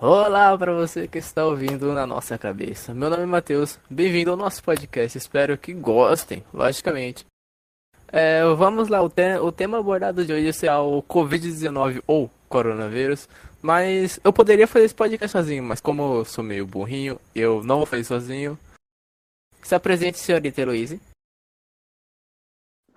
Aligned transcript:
Olá 0.00 0.58
para 0.58 0.74
você 0.74 1.06
que 1.06 1.18
está 1.18 1.46
ouvindo 1.46 1.92
na 1.94 2.04
nossa 2.04 2.36
cabeça. 2.36 2.92
Meu 2.92 3.08
nome 3.08 3.22
é 3.22 3.26
Matheus, 3.26 3.78
bem-vindo 3.88 4.32
ao 4.32 4.36
nosso 4.36 4.62
podcast. 4.62 5.16
Espero 5.16 5.56
que 5.56 5.72
gostem, 5.72 6.44
logicamente. 6.52 7.24
É, 8.08 8.44
vamos 8.56 8.88
lá, 8.88 9.00
o, 9.00 9.08
te 9.08 9.38
o 9.38 9.52
tema 9.52 9.78
abordado 9.78 10.24
de 10.24 10.32
hoje 10.32 10.52
será 10.52 10.82
o 10.82 11.00
Covid-19 11.04 12.02
ou 12.08 12.28
coronavírus. 12.48 13.28
Mas 13.62 14.18
eu 14.24 14.32
poderia 14.32 14.66
fazer 14.66 14.86
esse 14.86 14.94
podcast 14.94 15.28
sozinho, 15.32 15.62
mas 15.62 15.80
como 15.80 16.16
eu 16.16 16.24
sou 16.24 16.42
meio 16.42 16.66
burrinho, 16.66 17.18
eu 17.34 17.62
não 17.62 17.78
vou 17.78 17.86
fazer 17.86 18.04
sozinho. 18.04 18.58
Se 19.62 19.76
apresente, 19.76 20.18
senhorita 20.18 20.60
Heloise. 20.60 21.00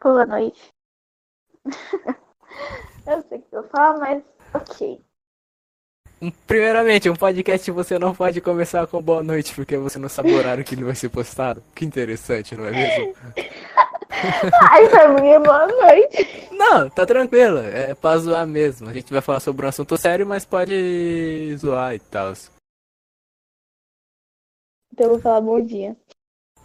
Boa 0.02 0.26
noite. 0.26 0.74
eu 3.06 3.22
sei 3.30 3.40
que 3.40 3.56
eu 3.56 3.64
falo, 3.70 4.00
mas 4.00 4.24
ok. 4.54 5.07
Primeiramente, 6.48 7.10
um 7.10 7.16
podcast 7.16 7.70
você 7.70 8.00
não 8.00 8.14
pode 8.14 8.42
começar 8.42 8.88
com 8.88 9.02
boa 9.02 9.22
noite, 9.22 9.54
porque 9.54 9.78
você 9.78 10.00
não 10.00 10.10
sabe 10.10 10.32
o 10.32 10.38
horário 10.38 10.64
que 10.64 10.74
ele 10.74 10.84
vai 10.84 10.96
ser 10.96 11.10
postado. 11.10 11.62
Que 11.76 11.86
interessante, 11.86 12.56
não 12.56 12.66
é 12.66 12.72
mesmo? 12.72 13.14
Ai, 14.72 14.90
pra 14.90 15.10
mim 15.10 15.28
é 15.28 15.40
boa 15.40 15.68
noite. 15.68 16.48
Não, 16.52 16.90
tá 16.90 17.06
tranquilo, 17.06 17.60
é 17.60 17.94
pra 17.94 18.18
zoar 18.18 18.48
mesmo. 18.48 18.90
A 18.90 18.94
gente 18.94 19.14
vai 19.14 19.22
falar 19.22 19.40
sobre 19.40 19.66
um 19.66 19.70
assunto 19.70 19.96
sério, 19.96 20.26
mas 20.26 20.44
pode 20.44 21.56
zoar 21.58 21.94
e 21.94 22.00
tal. 22.00 22.34
Então 24.92 25.06
eu 25.06 25.10
vou 25.12 25.20
falar 25.20 25.42
bom 25.42 25.62
dia. 25.62 25.96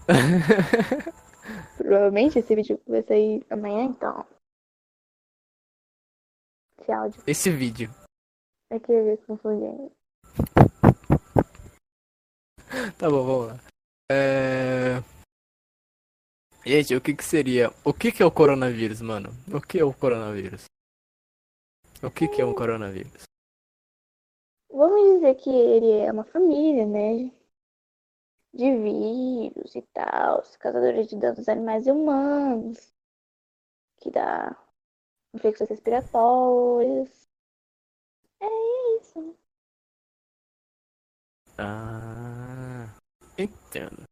Provavelmente 1.76 2.38
esse 2.38 2.54
vídeo 2.54 2.80
vai 2.86 3.02
sair 3.02 3.44
amanhã, 3.50 3.84
então. 3.84 4.24
Esse 6.80 6.90
áudio. 6.90 7.22
Esse 7.26 7.50
vídeo. 7.50 7.90
É 8.72 8.80
que 8.80 8.90
eu 8.90 9.18
confundi. 9.26 9.92
Tá 12.98 13.10
bom, 13.10 13.26
vamos 13.26 13.48
lá. 13.48 13.58
É... 14.10 14.96
Gente, 16.64 16.96
o 16.96 17.02
que 17.02 17.14
que 17.14 17.22
seria? 17.22 17.68
O 17.84 17.92
que 17.92 18.10
que 18.10 18.22
é 18.22 18.26
o 18.26 18.30
coronavírus, 18.30 19.02
mano? 19.02 19.28
O 19.52 19.60
que 19.60 19.78
é 19.78 19.84
o 19.84 19.92
coronavírus? 19.92 20.64
O 22.02 22.10
que 22.10 22.26
que 22.28 22.40
é 22.40 22.46
um 22.46 22.54
coronavírus? 22.54 23.24
Vamos 24.70 25.16
dizer 25.16 25.34
que 25.34 25.50
ele 25.50 25.90
é 25.90 26.10
uma 26.10 26.24
família, 26.24 26.86
né? 26.86 27.30
De 28.54 28.74
vírus 28.74 29.74
e 29.74 29.82
tal, 29.92 30.42
causadores 30.58 31.08
de 31.08 31.16
danos 31.16 31.46
animais 31.46 31.86
e 31.86 31.90
humanos, 31.90 32.90
que 34.00 34.10
dá 34.10 34.56
infecções 35.34 35.68
respiratórias, 35.68 37.22
é 38.42 38.96
isso. 38.96 39.20
Né? 39.20 39.34
Ah, 41.62 42.88
entendo. 43.38 44.02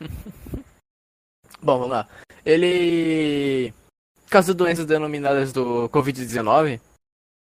Bom, 1.62 1.78
vamos 1.78 1.90
lá. 1.90 2.08
Ele. 2.44 3.74
Caso 4.30 4.54
doenças 4.54 4.86
denominadas 4.86 5.52
do 5.52 5.88
Covid-19, 5.90 6.80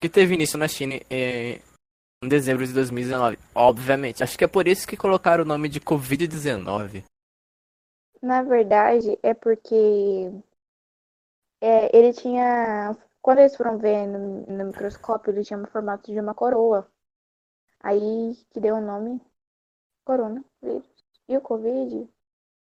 que 0.01 0.07
teve 0.07 0.35
início 0.35 0.57
na 0.57 0.69
China 0.69 0.95
em, 1.09 1.61
em 2.23 2.29
dezembro 2.29 2.65
de 2.65 2.73
2019. 2.73 3.37
Obviamente. 3.53 4.23
Acho 4.23 4.37
que 4.37 4.45
é 4.45 4.47
por 4.47 4.67
isso 4.67 4.87
que 4.87 4.95
colocaram 4.95 5.43
o 5.43 5.47
nome 5.47 5.67
de 5.67 5.81
Covid-19. 5.81 7.03
Na 8.21 8.41
verdade, 8.41 9.19
é 9.21 9.33
porque 9.33 10.31
é, 11.61 11.95
ele 11.95 12.13
tinha 12.13 12.95
quando 13.21 13.39
eles 13.39 13.55
foram 13.55 13.77
ver 13.77 14.07
no, 14.07 14.45
no 14.45 14.65
microscópio, 14.65 15.31
ele 15.31 15.43
tinha 15.43 15.61
o 15.61 15.67
formato 15.67 16.11
de 16.11 16.19
uma 16.19 16.33
coroa. 16.33 16.89
Aí 17.81 18.35
que 18.51 18.59
deu 18.59 18.75
o 18.75 18.81
nome 18.81 19.21
coronavírus. 20.03 20.87
E 21.27 21.37
o 21.37 21.41
Covid 21.41 22.09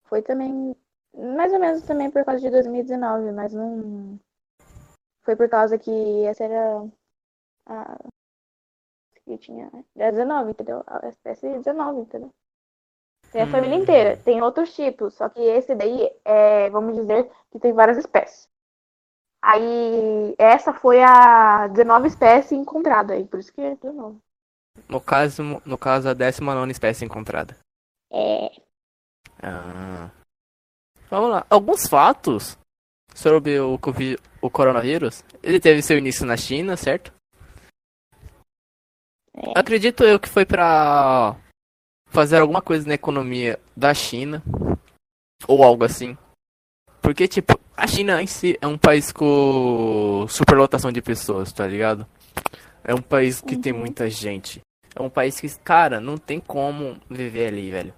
foi 0.05 0.23
também, 0.23 0.75
mais 1.15 1.53
ou 1.53 1.61
menos 1.61 1.83
também 1.83 2.11
por 2.11 2.25
causa 2.25 2.41
de 2.41 2.51
2019, 2.51 3.33
mas 3.33 3.53
não. 3.53 4.19
Foi 5.23 5.37
por 5.37 5.49
causa 5.49 5.79
que 5.79 6.25
essa 6.25 6.45
era 6.45 6.87
a. 7.67 7.99
que 9.25 9.39
tinha. 9.39 9.71
Era 9.97 10.13
19, 10.13 10.51
entendeu? 10.51 10.83
A 10.87 11.09
espécie 11.09 11.59
19, 11.59 12.01
entendeu? 12.01 12.31
Tem 13.31 13.43
a 13.43 13.47
hum. 13.47 13.51
família 13.51 13.77
inteira. 13.77 14.17
Tem 14.19 14.41
outros 14.43 14.75
tipos, 14.75 15.15
só 15.15 15.29
que 15.29 15.41
esse 15.41 15.75
daí 15.75 16.11
é, 16.25 16.71
vamos 16.71 16.95
dizer, 16.95 17.31
que 17.51 17.59
tem 17.59 17.73
várias 17.73 17.99
espécies. 17.99 18.49
Aí 19.43 20.35
essa 20.39 20.73
foi 20.73 21.03
a 21.03 21.69
19 21.69 22.09
espécie 22.09 22.55
encontrada 22.55 23.13
aí, 23.13 23.27
por 23.27 23.41
isso 23.41 23.53
que 23.53 23.61
é 23.61 23.77
19. 23.77 24.19
No 24.89 25.01
caso, 25.01 25.43
no 25.65 25.79
caso 25.79 26.09
a 26.09 26.15
19 26.15 26.71
espécie 26.71 27.05
encontrada. 27.05 27.57
É. 28.13 28.51
Ah. 29.43 30.11
Vamos 31.11 31.31
lá. 31.31 31.47
Alguns 31.49 31.87
fatos 31.87 32.59
sobre 33.15 33.59
o, 33.61 33.79
COVID, 33.79 34.19
o 34.41 34.51
coronavírus. 34.51 35.25
Ele 35.43 35.61
teve 35.61 35.83
seu 35.83 35.99
início 35.99 36.27
na 36.27 36.37
China, 36.37 36.77
certo? 36.77 37.13
É. 39.37 39.59
Acredito 39.59 40.05
eu 40.05 40.19
que 40.19 40.29
foi 40.29 40.45
pra 40.45 41.37
fazer 42.09 42.41
alguma 42.41 42.63
coisa 42.63 42.87
na 42.87 42.95
economia 42.95 43.61
da 43.77 43.93
China. 43.95 44.43
Ou 45.47 45.63
algo 45.63 45.85
assim. 45.85 46.17
Porque, 47.03 47.29
tipo, 47.29 47.61
a 47.77 47.87
China 47.87 48.23
em 48.23 48.27
si 48.27 48.57
é 48.61 48.67
um 48.67 48.79
país 48.79 49.13
com 49.13 50.27
superlotação 50.29 50.91
de 50.91 51.03
pessoas, 51.03 51.53
tá 51.53 51.67
ligado? 51.67 52.07
É 52.85 52.95
um 52.95 53.01
país 53.01 53.41
que 53.41 53.55
uhum. 53.55 53.61
tem 53.61 53.73
muita 53.73 54.11
gente. 54.11 54.61
É 54.95 55.03
um 55.03 55.09
país 55.11 55.41
que, 55.41 55.49
cara, 55.59 56.01
não 56.01 56.19
tem 56.19 56.39
como 56.39 57.01
viver 57.11 57.49
ali, 57.49 57.71
velho. 57.71 57.95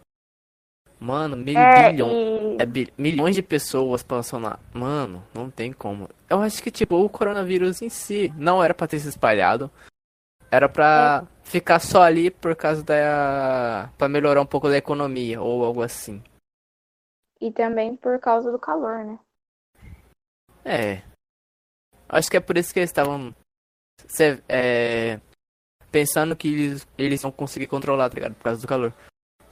Mano, 0.98 1.36
mil, 1.36 1.58
é, 1.58 1.90
bilhão, 1.90 2.10
e... 2.10 2.62
é, 2.62 2.64
bi, 2.64 2.92
milhões 2.96 3.34
de 3.34 3.42
pessoas 3.42 4.02
passam 4.02 4.40
lá. 4.40 4.58
Mano, 4.72 5.22
não 5.34 5.50
tem 5.50 5.72
como. 5.72 6.08
Eu 6.30 6.40
acho 6.40 6.62
que, 6.62 6.70
tipo, 6.70 6.96
o 6.96 7.08
coronavírus 7.08 7.82
em 7.82 7.90
si 7.90 8.32
não 8.36 8.64
era 8.64 8.72
pra 8.72 8.86
ter 8.86 8.98
se 9.00 9.08
espalhado. 9.08 9.70
Era 10.50 10.68
pra 10.68 11.24
é. 11.24 11.28
ficar 11.42 11.80
só 11.80 12.02
ali 12.02 12.30
por 12.30 12.56
causa 12.56 12.82
da. 12.82 13.90
pra 13.98 14.08
melhorar 14.08 14.40
um 14.40 14.46
pouco 14.46 14.68
da 14.68 14.76
economia 14.76 15.42
ou 15.42 15.64
algo 15.64 15.82
assim. 15.82 16.22
E 17.40 17.50
também 17.50 17.94
por 17.96 18.18
causa 18.18 18.50
do 18.50 18.58
calor, 18.58 19.04
né? 19.04 19.18
É. 20.64 21.02
Acho 22.08 22.30
que 22.30 22.36
é 22.36 22.40
por 22.40 22.56
isso 22.56 22.72
que 22.72 22.78
eles 22.78 22.90
estavam 22.90 23.34
é, 24.48 25.20
pensando 25.90 26.36
que 26.36 26.48
eles, 26.48 26.86
eles 26.96 27.22
vão 27.22 27.30
conseguir 27.30 27.66
controlar, 27.66 28.08
tá 28.08 28.14
ligado? 28.16 28.34
Por 28.34 28.44
causa 28.44 28.60
do 28.60 28.68
calor. 28.68 28.92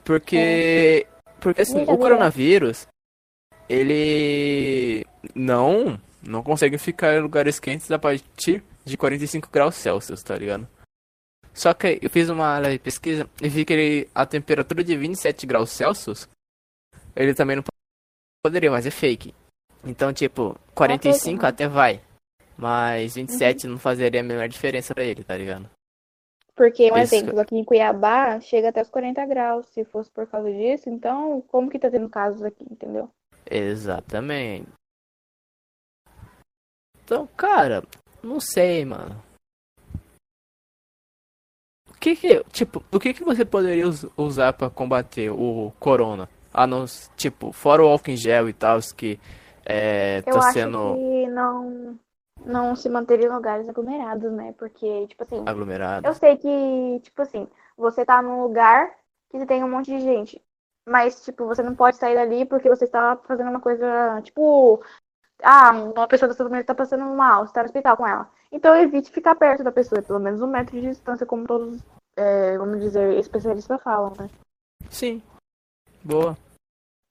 Porque. 0.03 0.37
É. 0.37 1.07
Porque 1.39 1.61
assim, 1.61 1.83
o 1.83 1.97
coronavírus. 1.97 2.87
Ele. 3.67 5.05
Não. 5.33 5.99
Não 6.21 6.41
consegue 6.41 6.77
ficar 6.77 7.15
em 7.15 7.21
lugares 7.21 7.59
quentes 7.59 7.91
a 7.91 7.99
partir 7.99 8.63
de 8.83 8.97
45 8.97 9.49
graus 9.51 9.75
Celsius, 9.75 10.23
tá 10.23 10.35
ligado? 10.35 10.67
Só 11.53 11.73
que 11.73 11.99
eu 12.01 12.09
fiz 12.09 12.29
uma 12.29 12.59
pesquisa 12.83 13.29
e 13.41 13.47
vi 13.47 13.63
que 13.63 13.73
ele, 13.73 14.09
a 14.13 14.25
temperatura 14.25 14.83
de 14.83 14.97
27 14.97 15.45
graus 15.45 15.69
Celsius, 15.69 16.27
ele 17.15 17.33
também 17.33 17.55
não 17.55 17.63
Poderia, 18.45 18.69
mas 18.69 18.85
é 18.85 18.91
fake. 18.91 19.33
Então, 19.83 20.13
tipo, 20.13 20.55
45 20.75 21.43
é 21.43 21.49
até 21.49 21.67
vai. 21.67 21.99
Mas 22.57 23.15
27 23.15 23.65
uhum. 23.65 23.73
não 23.73 23.79
fazeria 23.79 24.21
a 24.21 24.23
menor 24.23 24.47
diferença 24.47 24.93
para 24.93 25.03
ele, 25.03 25.23
tá 25.23 25.35
ligado? 25.35 25.69
Porque, 26.55 26.89
um 26.89 26.97
Isso. 26.97 27.15
exemplo, 27.15 27.39
aqui 27.39 27.57
em 27.57 27.65
Cuiabá 27.65 28.39
chega 28.39 28.69
até 28.69 28.81
os 28.81 28.89
40 28.89 29.25
graus. 29.25 29.65
Se 29.67 29.83
fosse 29.83 30.09
por 30.09 30.25
causa 30.25 30.49
disso, 30.51 30.89
então 30.89 31.41
como 31.49 31.69
que 31.69 31.77
tá 31.77 31.91
tendo 31.91 32.09
casos 32.09 32.41
aqui, 32.43 32.65
entendeu? 32.69 33.09
Exatamente. 33.49 34.69
Então, 37.03 37.27
cara, 37.35 37.83
não 38.23 38.39
sei, 38.39 38.85
mano. 38.85 39.21
O 41.89 41.93
que 41.99 42.15
que, 42.15 42.43
tipo, 42.45 42.83
o 42.91 42.99
que 42.99 43.13
que 43.13 43.23
você 43.23 43.43
poderia 43.43 43.85
usar 44.15 44.53
para 44.53 44.69
combater 44.69 45.29
o 45.29 45.73
corona? 45.79 46.29
Ah, 46.53 46.65
não, 46.65 46.85
tipo, 47.17 47.51
fora 47.51 47.83
o 47.83 47.87
álcool 47.87 48.11
em 48.11 48.17
gel 48.17 48.47
e 48.47 48.53
tal, 48.53 48.79
que 48.95 49.19
é, 49.65 50.21
tá 50.21 50.31
eu 50.31 50.41
sendo. 50.53 50.77
Acho 50.77 50.95
que 50.95 51.27
não, 51.27 51.99
não 52.43 52.75
se 52.75 52.89
manter 52.89 53.19
em 53.19 53.29
lugares 53.29 53.67
aglomerados, 53.69 54.31
né? 54.31 54.53
Porque, 54.57 55.07
tipo 55.07 55.23
assim. 55.23 55.43
Aglomerado. 55.45 56.07
Eu 56.07 56.13
sei 56.13 56.37
que, 56.37 56.99
tipo 57.01 57.21
assim, 57.21 57.47
você 57.77 58.05
tá 58.05 58.21
num 58.21 58.41
lugar 58.41 58.95
que 59.29 59.37
você 59.37 59.45
tem 59.45 59.63
um 59.63 59.69
monte 59.69 59.91
de 59.91 59.99
gente. 59.99 60.41
Mas, 60.87 61.23
tipo, 61.23 61.45
você 61.45 61.63
não 61.63 61.75
pode 61.75 61.97
sair 61.97 62.15
dali 62.15 62.45
porque 62.45 62.69
você 62.69 62.85
está 62.85 63.17
fazendo 63.27 63.49
uma 63.49 63.59
coisa, 63.59 64.21
tipo. 64.23 64.83
Ah, 65.43 65.71
uma 65.71 66.07
pessoa 66.07 66.29
da 66.29 66.35
sua 66.35 66.45
família 66.45 66.63
tá 66.63 66.73
passando 66.73 67.03
mal, 67.05 67.45
você 67.45 67.53
tá 67.53 67.61
no 67.61 67.65
hospital 67.65 67.97
com 67.97 68.07
ela. 68.07 68.29
Então 68.51 68.73
evite 68.75 69.11
ficar 69.11 69.35
perto 69.35 69.63
da 69.63 69.71
pessoa, 69.71 70.01
pelo 70.01 70.19
menos 70.19 70.41
um 70.41 70.47
metro 70.47 70.79
de 70.79 70.87
distância, 70.87 71.25
como 71.25 71.45
todos, 71.45 71.83
é, 72.15 72.57
vamos 72.57 72.79
dizer, 72.79 73.17
especialistas 73.19 73.81
falam, 73.83 74.13
né? 74.17 74.29
Sim. 74.89 75.21
Boa 76.01 76.37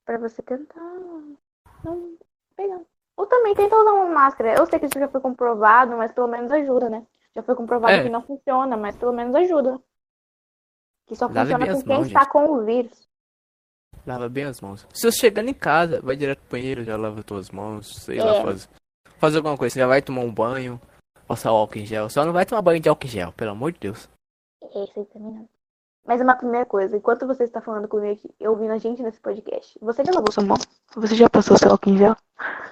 para 0.04 0.18
você 0.18 0.42
tentar 0.42 0.80
não 1.84 2.18
pegar. 2.56 2.80
Ou 3.16 3.26
também 3.26 3.54
tenta 3.54 3.76
usar 3.76 3.92
uma 3.92 4.06
máscara. 4.12 4.54
Eu 4.58 4.66
sei 4.66 4.78
que 4.78 4.86
isso 4.86 4.98
já 4.98 5.08
foi 5.08 5.20
comprovado, 5.20 5.96
mas 5.96 6.12
pelo 6.12 6.26
menos 6.28 6.50
ajuda, 6.50 6.90
né? 6.90 7.06
Já 7.34 7.42
foi 7.42 7.54
comprovado 7.54 7.92
É. 7.94 8.02
que 8.02 8.08
não 8.08 8.22
funciona, 8.22 8.76
mas 8.76 8.96
pelo 8.96 9.12
menos 9.12 9.34
ajuda. 9.34 9.80
Que 11.06 11.14
só 11.16 11.26
Lave 11.26 11.52
funciona 11.52 11.66
com 11.74 11.82
quem 11.82 11.96
mãos, 11.96 12.06
está 12.06 12.20
gente. 12.20 12.30
com 12.32 12.44
o 12.46 12.64
vírus. 12.64 13.08
Lava 14.06 14.28
bem 14.28 14.44
as 14.44 14.60
mãos. 14.60 14.86
Se 14.92 15.10
você 15.10 15.18
chegando 15.18 15.48
em 15.48 15.54
casa, 15.54 16.00
vai 16.02 16.16
direto 16.16 16.40
pro 16.40 16.58
banheiro, 16.58 16.84
já 16.84 16.96
lava 16.96 17.22
suas 17.26 17.50
mãos, 17.50 17.94
sei 18.04 18.18
lá, 18.20 18.36
É. 18.36 18.42
faz, 18.42 18.68
faz 19.18 19.36
alguma 19.36 19.56
coisa. 19.56 19.72
Você 19.74 19.80
já 19.80 19.86
vai 19.86 20.02
tomar 20.02 20.22
um 20.22 20.32
banho, 20.32 20.80
passar 21.26 21.52
o 21.52 21.56
álcool 21.56 21.78
em 21.78 21.86
gel. 21.86 22.08
Só 22.10 22.24
não 22.24 22.32
vai 22.32 22.44
tomar 22.44 22.62
banho 22.62 22.80
de 22.80 22.88
álcool 22.88 23.06
em 23.06 23.10
gel, 23.10 23.32
pelo 23.32 23.52
amor 23.52 23.72
de 23.72 23.78
Deus. 23.80 24.08
É, 24.62 24.84
isso 24.84 24.92
aí 25.00 25.06
também 25.06 25.32
não. 25.32 25.48
Mas 26.06 26.20
uma 26.20 26.36
primeira 26.36 26.66
coisa, 26.66 26.96
enquanto 26.96 27.26
você 27.26 27.44
está 27.44 27.60
falando 27.62 27.88
comigo 27.88 28.12
aqui, 28.12 28.30
eu 28.38 28.50
ouvindo 28.50 28.72
a 28.72 28.78
gente 28.78 29.02
nesse 29.02 29.18
podcast, 29.20 29.78
você 29.80 30.04
já 30.04 30.12
lavou 30.12 30.30
sua 30.30 30.44
mão? 30.44 30.56
Você 30.96 31.14
já 31.14 31.30
passou 31.30 31.56
seu 31.56 31.70
álcool 31.70 31.90
em 31.90 31.96
gel? 31.98 32.14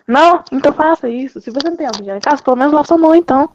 Não? 0.07 0.45
Então 0.53 0.73
faça 0.73 1.09
isso. 1.09 1.41
Se 1.41 1.51
você 1.51 1.71
não 1.71 1.77
tem 1.77 1.87
álcool 1.87 2.03
em 2.03 2.05
gel 2.07 2.17
em 2.17 2.21
casa, 2.21 2.43
pelo 2.43 2.57
menos 2.57 2.75
lava 2.75 2.87
sua 2.87 2.99
mão 2.99 3.15
então. 3.15 3.51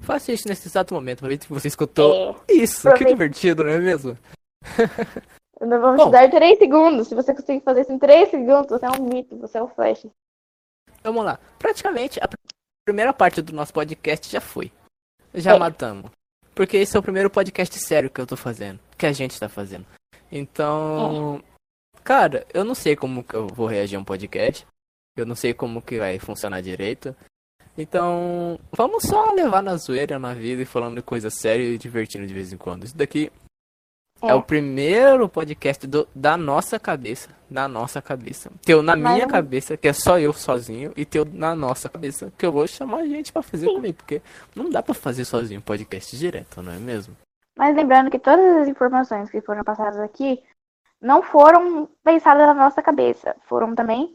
Faça 0.00 0.32
isso 0.32 0.48
nesse 0.48 0.66
exato 0.66 0.92
momento, 0.94 1.20
pra 1.20 1.28
ver 1.28 1.40
se 1.40 1.48
você 1.48 1.68
escutou. 1.68 2.36
É. 2.48 2.52
Isso, 2.52 2.82
que 2.82 2.88
Aproveita. 2.88 3.12
divertido, 3.12 3.62
não 3.64 3.70
é 3.70 3.78
mesmo? 3.78 4.18
Nós 5.60 5.80
vamos 5.80 5.96
Bom. 5.98 6.06
te 6.06 6.12
dar 6.12 6.30
3 6.30 6.58
segundos. 6.58 7.08
Se 7.08 7.14
você 7.14 7.34
conseguir 7.34 7.60
fazer 7.62 7.82
isso 7.82 7.92
em 7.92 7.98
3 7.98 8.30
segundos, 8.30 8.70
você 8.70 8.86
é 8.86 8.90
um 8.90 9.04
mito, 9.04 9.36
você 9.36 9.58
é 9.58 9.62
o 9.62 9.68
Flash. 9.68 10.06
Vamos 11.04 11.24
lá. 11.24 11.38
Praticamente, 11.58 12.18
a 12.22 12.26
pr- 12.26 12.36
primeira 12.84 13.12
parte 13.12 13.40
do 13.42 13.52
nosso 13.52 13.72
podcast 13.72 14.28
já 14.30 14.40
foi. 14.40 14.72
Já 15.34 15.54
É. 15.54 15.58
matamos. 15.58 16.10
Porque 16.60 16.76
esse 16.76 16.94
é 16.94 17.00
o 17.00 17.02
primeiro 17.02 17.30
podcast 17.30 17.74
sério 17.78 18.10
que 18.10 18.20
eu 18.20 18.26
tô 18.26 18.36
fazendo. 18.36 18.78
Que 18.98 19.06
a 19.06 19.12
gente 19.12 19.40
tá 19.40 19.48
fazendo. 19.48 19.86
Então. 20.30 21.42
Cara, 22.04 22.46
eu 22.52 22.66
não 22.66 22.74
sei 22.74 22.94
como 22.94 23.24
que 23.24 23.32
eu 23.32 23.46
vou 23.46 23.66
reagir 23.66 23.96
a 23.96 23.98
um 23.98 24.04
podcast. 24.04 24.66
Eu 25.16 25.24
não 25.24 25.34
sei 25.34 25.54
como 25.54 25.80
que 25.80 25.96
vai 25.96 26.18
funcionar 26.18 26.60
direito. 26.60 27.16
Então, 27.78 28.60
vamos 28.76 29.04
só 29.04 29.32
levar 29.32 29.62
na 29.62 29.74
zoeira 29.78 30.18
na 30.18 30.34
vida 30.34 30.60
e 30.60 30.66
falando 30.66 31.02
coisa 31.02 31.30
séria 31.30 31.64
e 31.64 31.78
divertindo 31.78 32.26
de 32.26 32.34
vez 32.34 32.52
em 32.52 32.58
quando. 32.58 32.84
Isso 32.84 32.94
daqui 32.94 33.32
é, 34.22 34.28
É. 34.28 34.34
o 34.34 34.42
primeiro 34.42 35.28
podcast 35.28 35.86
do- 35.86 36.06
da 36.14 36.36
nossa 36.36 36.78
cabeça. 36.78 37.30
Da 37.50 37.66
nossa 37.66 38.00
cabeça. 38.00 38.50
Teu 38.64 38.82
na 38.82 38.94
Mas 38.94 39.12
minha 39.14 39.24
eu- 39.24 39.28
cabeça, 39.28 39.76
que 39.76 39.88
é 39.88 39.92
só 39.92 40.18
eu 40.18 40.32
sozinho, 40.32 40.92
e 40.96 41.04
teu 41.04 41.24
na 41.24 41.54
nossa 41.54 41.88
cabeça, 41.88 42.32
que 42.38 42.46
eu 42.46 42.52
vou 42.52 42.66
chamar 42.66 43.04
gente 43.06 43.32
pra 43.32 43.42
fazer 43.42 43.66
comigo. 43.66 43.96
Porque 43.98 44.22
não 44.54 44.70
dá 44.70 44.82
pra 44.82 44.94
fazer 44.94 45.24
sozinho 45.24 45.60
podcast 45.60 46.16
direto, 46.16 46.62
não 46.62 46.72
é 46.72 46.78
mesmo? 46.78 47.16
Mas 47.58 47.74
lembrando 47.74 48.10
que 48.10 48.18
todas 48.18 48.62
as 48.62 48.68
informações 48.68 49.30
que 49.30 49.40
foram 49.40 49.64
passadas 49.64 49.98
aqui 49.98 50.40
não 51.02 51.22
foram 51.22 51.88
pensadas 52.04 52.46
na 52.46 52.54
nossa 52.54 52.80
cabeça. 52.82 53.34
Foram 53.48 53.74
também, 53.74 54.14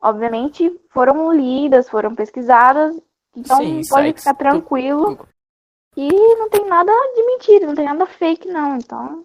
obviamente, 0.00 0.70
foram 0.90 1.32
lidas, 1.32 1.88
foram 1.88 2.14
pesquisadas. 2.14 2.96
Então 3.36 3.56
Sim, 3.58 3.80
pode 3.88 4.12
ficar 4.12 4.34
tranquilo. 4.34 5.26
E 5.96 6.08
não 6.36 6.48
tem 6.48 6.64
nada 6.66 6.92
de 7.14 7.26
mentira, 7.26 7.66
não 7.66 7.74
tem 7.74 7.84
nada 7.84 8.06
fake, 8.06 8.48
não. 8.48 8.76
Então, 8.76 9.24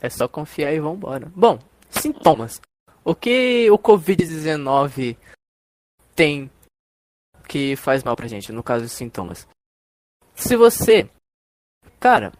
É 0.00 0.08
só 0.08 0.28
confiar 0.28 0.72
e 0.72 0.80
vambora. 0.80 1.30
Bom, 1.34 1.58
sintomas. 1.90 2.60
O 3.04 3.14
que 3.14 3.70
o 3.70 3.78
Covid-19 3.78 5.16
tem 6.14 6.50
que 7.48 7.74
faz 7.76 8.04
mal 8.04 8.14
pra 8.14 8.28
gente, 8.28 8.52
no 8.52 8.62
caso 8.62 8.84
de 8.84 8.90
sintomas? 8.90 9.48
Se 10.34 10.54
você. 10.56 11.08
Cara, 11.98 12.32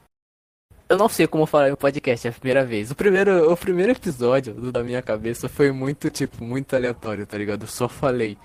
eu 0.88 0.96
não 0.96 1.08
sei 1.08 1.26
como 1.26 1.46
falar 1.46 1.68
em 1.68 1.72
um 1.72 1.76
podcast 1.76 2.26
é 2.26 2.30
a 2.30 2.32
primeira 2.32 2.64
vez. 2.64 2.90
O 2.90 2.94
primeiro, 2.94 3.52
o 3.52 3.56
primeiro 3.56 3.92
episódio 3.92 4.54
da 4.72 4.82
minha 4.82 5.02
cabeça 5.02 5.48
foi 5.48 5.70
muito, 5.70 6.08
tipo, 6.10 6.42
muito 6.42 6.74
aleatório, 6.74 7.26
tá 7.26 7.36
ligado? 7.36 7.62
Eu 7.62 7.68
só 7.68 7.88
falei. 7.88 8.38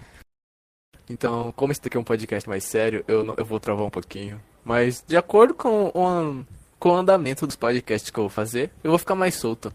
Então, 1.09 1.51
como 1.53 1.71
esse 1.71 1.81
daqui 1.81 1.97
é 1.97 1.99
um 1.99 2.03
podcast 2.03 2.47
mais 2.49 2.63
sério, 2.65 3.03
eu, 3.07 3.35
eu 3.37 3.45
vou 3.45 3.59
travar 3.59 3.85
um 3.85 3.89
pouquinho. 3.89 4.41
Mas, 4.63 5.03
de 5.07 5.15
acordo 5.15 5.53
com 5.53 5.91
o, 5.93 6.45
com 6.83 6.89
o 6.89 6.97
andamento 6.97 7.47
dos 7.47 7.55
podcasts 7.55 8.11
que 8.11 8.19
eu 8.19 8.25
vou 8.25 8.29
fazer, 8.29 8.69
eu 8.83 8.91
vou 8.91 8.99
ficar 8.99 9.15
mais 9.15 9.35
solto. 9.35 9.71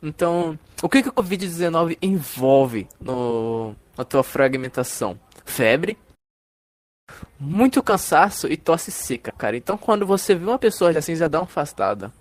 Então, 0.00 0.56
o 0.80 0.88
que, 0.88 1.02
que 1.02 1.08
o 1.08 1.12
Covid-19 1.12 1.98
envolve 2.00 2.86
no, 3.00 3.74
na 3.98 4.04
tua 4.04 4.22
fragmentação? 4.22 5.18
Febre, 5.44 5.98
muito 7.40 7.82
cansaço 7.82 8.46
e 8.46 8.56
tosse 8.56 8.92
seca, 8.92 9.32
cara. 9.32 9.56
Então, 9.56 9.76
quando 9.76 10.06
você 10.06 10.36
vê 10.36 10.44
uma 10.44 10.58
pessoa 10.58 10.96
assim, 10.96 11.16
já 11.16 11.26
dá 11.26 11.40
uma 11.40 11.44
afastada. 11.46 12.12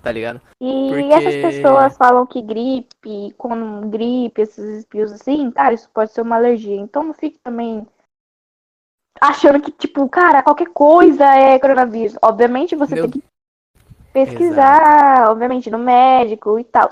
Tá 0.00 0.12
ligado? 0.12 0.40
e 0.62 0.88
Porque- 0.88 1.14
essas 1.14 1.34
pessoas 1.34 1.96
falam 1.96 2.26
que 2.26 2.40
gripe, 2.40 3.34
com 3.36 3.90
gripe, 3.90 4.42
esses 4.42 4.78
espios 4.78 5.10
assim, 5.10 5.50
cara, 5.50 5.74
isso 5.74 5.90
pode 5.92 6.12
ser 6.12 6.20
uma 6.20 6.36
alergia. 6.36 6.76
Então 6.76 7.02
não 7.02 7.14
fique 7.14 7.40
também 7.40 7.84
achando 9.20 9.60
que, 9.60 9.70
tipo, 9.72 10.08
cara, 10.08 10.42
qualquer 10.42 10.68
coisa 10.68 11.24
é 11.24 11.58
coronavírus. 11.58 12.16
Obviamente 12.22 12.76
você 12.76 12.94
Meu- 12.94 13.04
tem 13.10 13.20
que 13.20 13.24
pesquisar, 14.12 15.30
obviamente, 15.30 15.70
no 15.70 15.78
médico 15.78 16.58
e 16.58 16.64
tal. 16.64 16.88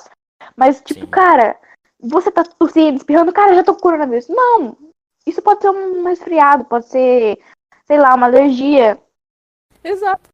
Mas, 0.56 0.80
tipo, 0.82 1.00
Sim. 1.00 1.06
cara, 1.06 1.56
você 2.00 2.30
tá 2.30 2.44
tossindo, 2.44 2.98
espirrando, 2.98 3.32
cara, 3.32 3.54
já 3.54 3.64
tô 3.64 3.74
com 3.74 3.80
coronavírus. 3.80 4.28
Não! 4.28 4.76
Isso 5.26 5.40
pode 5.40 5.62
ser 5.62 5.70
um 5.70 6.04
resfriado, 6.04 6.64
pode 6.66 6.86
ser, 6.86 7.38
sei 7.86 7.98
lá, 7.98 8.14
uma 8.14 8.26
alergia. 8.26 8.98
Exato. 9.82 10.28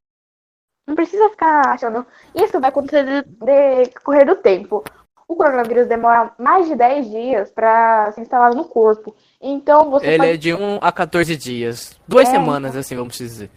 Não 0.86 0.96
precisa 0.96 1.30
ficar 1.30 1.68
achando. 1.68 2.04
Isso 2.34 2.58
vai 2.58 2.70
acontecer 2.70 3.04
de, 3.04 3.28
de 3.28 3.90
correr 4.00 4.24
do 4.24 4.34
tempo. 4.36 4.82
O 5.28 5.36
coronavírus 5.36 5.86
demora 5.86 6.32
mais 6.36 6.66
de 6.66 6.74
10 6.74 7.08
dias 7.08 7.52
pra 7.52 8.10
ser 8.10 8.22
instalado 8.22 8.56
no 8.56 8.64
corpo. 8.64 9.14
Então 9.40 9.90
você 9.90 10.06
Ele 10.06 10.18
pode 10.18 10.30
é 10.30 10.36
de 10.36 10.54
1 10.54 10.78
a 10.82 10.92
14 10.92 11.36
dias. 11.36 11.98
Duas 12.06 12.28
É, 12.28 12.32
semanas, 12.32 12.76
assim, 12.76 12.94
vamos 12.94 13.16
dizer. 13.16 13.50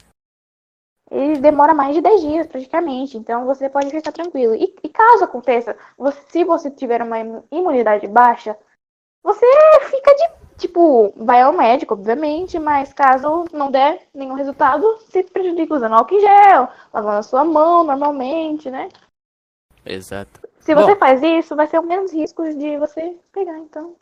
ele 1.12 1.38
demora 1.40 1.74
mais 1.74 1.94
de 1.94 2.02
10 2.02 2.22
dias, 2.22 2.48
praticamente. 2.48 3.18
Então 3.18 3.46
você 3.46 3.70
pode 3.70 3.90
ficar 3.90 4.12
tranquilo. 4.12 4.56
E, 4.56 4.74
e 4.84 4.90
caso 4.90 5.24
aconteça, 5.26 5.78
você- 5.98 6.22
se 6.30 6.44
você 6.44 6.72
tiver 6.72 7.02
uma 7.02 7.20
imu- 7.20 7.46
imunidade 7.52 8.08
baixa, 8.08 8.58
você 9.24 9.46
fica 9.90 10.16
de. 10.16 10.44
Tipo, 10.56 11.12
vai 11.18 11.42
ao 11.42 11.52
médico, 11.52 11.94
obviamente, 11.96 12.58
mas 12.60 12.94
caso 12.94 13.44
não 13.52 13.70
der 13.72 14.08
nenhum 14.14 14.36
resultado, 14.36 14.98
se 15.10 15.24
prejudica 15.24 15.74
usando 15.74 15.96
álcool 15.96 16.16
em 16.16 16.22
gel, 16.22 16.70
lavando 16.94 17.18
a 17.18 17.24
sua 17.24 17.44
mão 17.44 17.84
normalmente, 17.84 18.70
né? 18.72 18.88
Exato. 19.86 20.48
Se 20.60 20.74
Bom. 20.74 20.84
você 20.84 20.96
faz 20.96 21.22
isso, 21.24 21.56
vai 21.56 21.68
ser 21.68 21.80
o 21.80 21.84
menos 21.86 22.14
riscos 22.14 22.56
de 22.56 22.78
você 22.78 23.18
pegar, 23.34 23.58
então. 23.58 23.96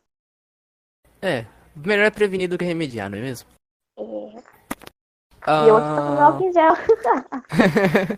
É, 1.22 1.45
melhor 1.75 2.06
é 2.06 2.09
prevenir 2.12 2.50
do 2.50 2.57
que 2.57 2.65
remediar, 2.65 3.09
não 3.09 3.18
é 3.18 3.21
mesmo? 3.21 3.47
É. 3.97 4.01
E 4.01 5.68
eu 5.69 5.75
tô 5.75 5.81
com 5.81 6.19
Ah, 6.19 6.23
álcool 6.25 6.44
em 6.47 6.53
gel. 6.53 6.73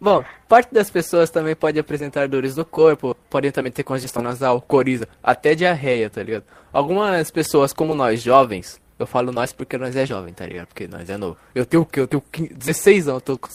Bom, 0.00 0.24
parte 0.48 0.74
das 0.74 0.90
pessoas 0.90 1.30
também 1.30 1.54
pode 1.54 1.78
apresentar 1.78 2.28
dores 2.28 2.56
no 2.56 2.64
corpo, 2.64 3.14
podem 3.30 3.50
também 3.52 3.70
ter 3.72 3.84
congestão 3.84 4.22
nasal, 4.22 4.60
coriza, 4.60 5.08
até 5.22 5.54
diarreia, 5.54 6.10
tá 6.10 6.22
ligado? 6.22 6.44
Algumas 6.72 7.30
pessoas, 7.30 7.72
como 7.72 7.94
nós, 7.94 8.20
jovens, 8.20 8.80
eu 8.98 9.06
falo 9.06 9.32
nós 9.32 9.52
porque 9.52 9.78
nós 9.78 9.94
é 9.96 10.04
jovem, 10.04 10.34
tá 10.34 10.44
ligado? 10.46 10.66
Porque 10.66 10.88
nós 10.88 11.08
é 11.08 11.16
novo. 11.16 11.38
Eu 11.54 11.64
tenho 11.64 11.84
o 11.84 11.86
quê? 11.86 12.00
Eu 12.00 12.08
tenho 12.08 12.20
15 12.20 12.54
16 12.54 13.08
anos, 13.08 13.22
eu 13.22 13.24
tô 13.24 13.38
com... 13.38 13.48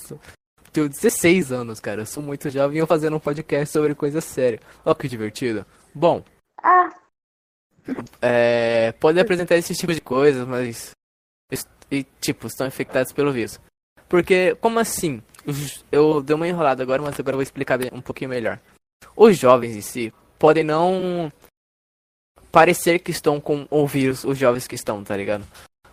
tenho 0.71 0.89
16 0.89 1.51
anos, 1.51 1.79
cara. 1.79 2.01
Eu 2.01 2.05
sou 2.05 2.23
muito 2.23 2.49
jovem 2.49 2.77
e 2.77 2.79
eu 2.79 2.87
fazendo 2.87 3.15
um 3.17 3.19
podcast 3.19 3.71
sobre 3.71 3.93
coisa 3.93 4.21
séria. 4.21 4.59
Ó 4.85 4.93
que 4.95 5.07
divertido. 5.09 5.65
Bom, 5.93 6.23
Ah, 6.63 6.89
é, 8.21 8.91
podem 8.93 9.21
apresentar 9.21 9.55
esse 9.55 9.75
tipo 9.75 9.93
de 9.93 10.01
coisas, 10.01 10.47
mas. 10.47 10.91
E, 11.91 12.03
tipo, 12.21 12.47
estão 12.47 12.67
infectados 12.67 13.11
pelo 13.11 13.31
vírus. 13.31 13.59
Porque, 14.07 14.55
como 14.61 14.79
assim? 14.79 15.21
Eu 15.91 16.21
dei 16.21 16.35
uma 16.35 16.47
enrolada 16.47 16.83
agora, 16.83 17.01
mas 17.01 17.19
agora 17.19 17.33
eu 17.33 17.37
vou 17.37 17.43
explicar 17.43 17.79
um 17.91 18.01
pouquinho 18.01 18.29
melhor. 18.29 18.59
Os 19.15 19.37
jovens 19.37 19.75
em 19.75 19.81
si 19.81 20.13
podem 20.37 20.63
não 20.63 21.31
parecer 22.51 22.99
que 22.99 23.11
estão 23.11 23.39
com 23.41 23.67
o 23.69 23.87
vírus, 23.87 24.23
os 24.23 24.37
jovens 24.37 24.67
que 24.67 24.75
estão, 24.75 25.03
tá 25.03 25.17
ligado? 25.17 25.43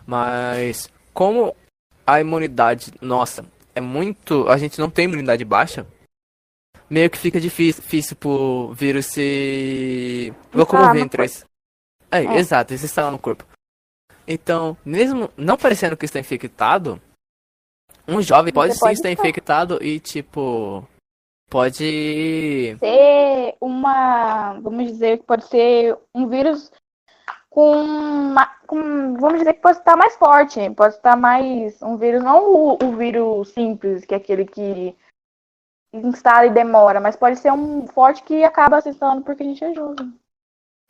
Mas, 0.05 0.89
como 1.13 1.55
a 2.05 2.21
imunidade 2.21 2.93
nossa 3.01 3.43
é 3.75 3.81
muito. 3.81 4.47
A 4.49 4.57
gente 4.57 4.79
não 4.79 4.89
tem 4.89 5.05
imunidade 5.05 5.45
baixa. 5.45 5.85
Meio 6.89 7.09
que 7.09 7.17
fica 7.17 7.39
difícil, 7.39 7.83
difícil 7.83 8.15
pro 8.15 8.73
vírus 8.73 9.07
se 9.07 10.33
locomover 10.53 11.01
entre 11.01 11.25
esse. 11.25 11.43
É, 12.11 12.23
É. 12.23 12.37
exato, 12.37 12.73
esse 12.73 12.85
está 12.85 13.09
no 13.11 13.19
corpo. 13.19 13.43
Então, 14.27 14.75
mesmo 14.85 15.29
não 15.37 15.57
parecendo 15.57 15.95
que 15.97 16.05
está 16.05 16.19
infectado, 16.19 17.01
um 18.07 18.21
jovem 18.21 18.53
pode 18.53 18.73
Você 18.73 18.79
sim 18.79 18.85
pode 18.85 18.93
estar 18.93 19.11
infectado 19.11 19.83
e, 19.83 19.99
tipo, 19.99 20.85
pode. 21.49 22.77
ser 22.79 23.55
uma. 23.61 24.53
Vamos 24.59 24.87
dizer 24.87 25.19
que 25.19 25.23
pode 25.25 25.45
ser 25.47 25.97
um 26.13 26.27
vírus 26.27 26.71
com, 27.49 27.71
uma- 27.81 28.45
com- 28.67 29.13
vamos 29.15 29.39
dizer 29.39 29.53
que 29.53 29.61
pode 29.61 29.77
estar 29.79 29.95
mais 29.97 30.15
forte, 30.15 30.69
pode 30.71 30.95
estar 30.95 31.15
mais 31.15 31.81
um 31.81 31.97
vírus, 31.97 32.23
não 32.23 32.43
o, 32.53 32.77
o 32.83 32.95
vírus 32.95 33.49
simples, 33.49 34.05
que 34.05 34.13
é 34.13 34.17
aquele 34.17 34.45
que 34.45 34.95
instala 35.93 36.45
e 36.45 36.49
demora, 36.53 36.99
mas 36.99 37.15
pode 37.15 37.39
ser 37.39 37.51
um 37.51 37.87
forte 37.87 38.21
que 38.23 38.43
acaba 38.43 38.79
se 38.81 38.89
instalando 38.89 39.23
porque 39.23 39.41
a 39.43 39.45
gente 39.45 39.63
é 39.63 39.73
jovem. 39.73 40.13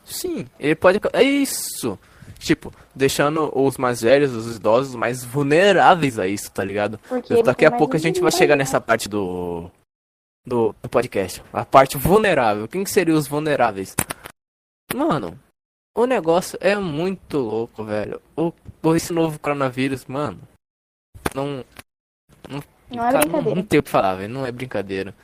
Sim, 0.08 0.46
ele 0.58 0.74
pode. 0.74 1.00
É 1.12 1.22
isso! 1.22 1.98
Tipo, 2.38 2.72
deixando 2.94 3.50
os 3.54 3.76
mais 3.76 4.00
velhos, 4.00 4.32
os 4.32 4.56
idosos, 4.56 4.94
mais 4.94 5.24
vulneráveis 5.24 6.18
a 6.18 6.26
isso, 6.26 6.50
tá 6.50 6.62
ligado? 6.62 6.98
Porque 7.08 7.42
Daqui 7.42 7.64
a 7.64 7.70
pouco 7.70 7.96
a 7.96 7.98
gente 7.98 8.20
vai 8.20 8.30
chegar 8.30 8.54
nessa 8.54 8.80
parte 8.80 9.08
do, 9.08 9.70
do, 10.46 10.74
do 10.80 10.88
podcast. 10.88 11.42
A 11.52 11.64
parte 11.64 11.96
vulnerável. 11.96 12.68
Quem 12.68 12.84
que 12.84 12.90
seriam 12.90 13.18
os 13.18 13.26
vulneráveis? 13.26 13.94
Mano, 14.94 15.38
o 15.96 16.06
negócio 16.06 16.56
é 16.60 16.76
muito 16.76 17.38
louco, 17.38 17.84
velho. 17.84 18.22
O, 18.36 18.52
esse 18.94 19.12
novo 19.12 19.38
coronavírus, 19.40 20.06
mano. 20.06 20.40
Não. 21.34 21.64
Não 22.48 22.58
é 23.06 23.12
Cara, 23.12 23.12
não, 23.12 23.20
brincadeira. 23.20 23.56
não 23.56 23.62
tem 23.64 23.80
o 23.80 23.82
que 23.82 23.90
falar, 23.90 24.14
velho. 24.14 24.32
Não 24.32 24.46
é 24.46 24.52
brincadeira. 24.52 25.14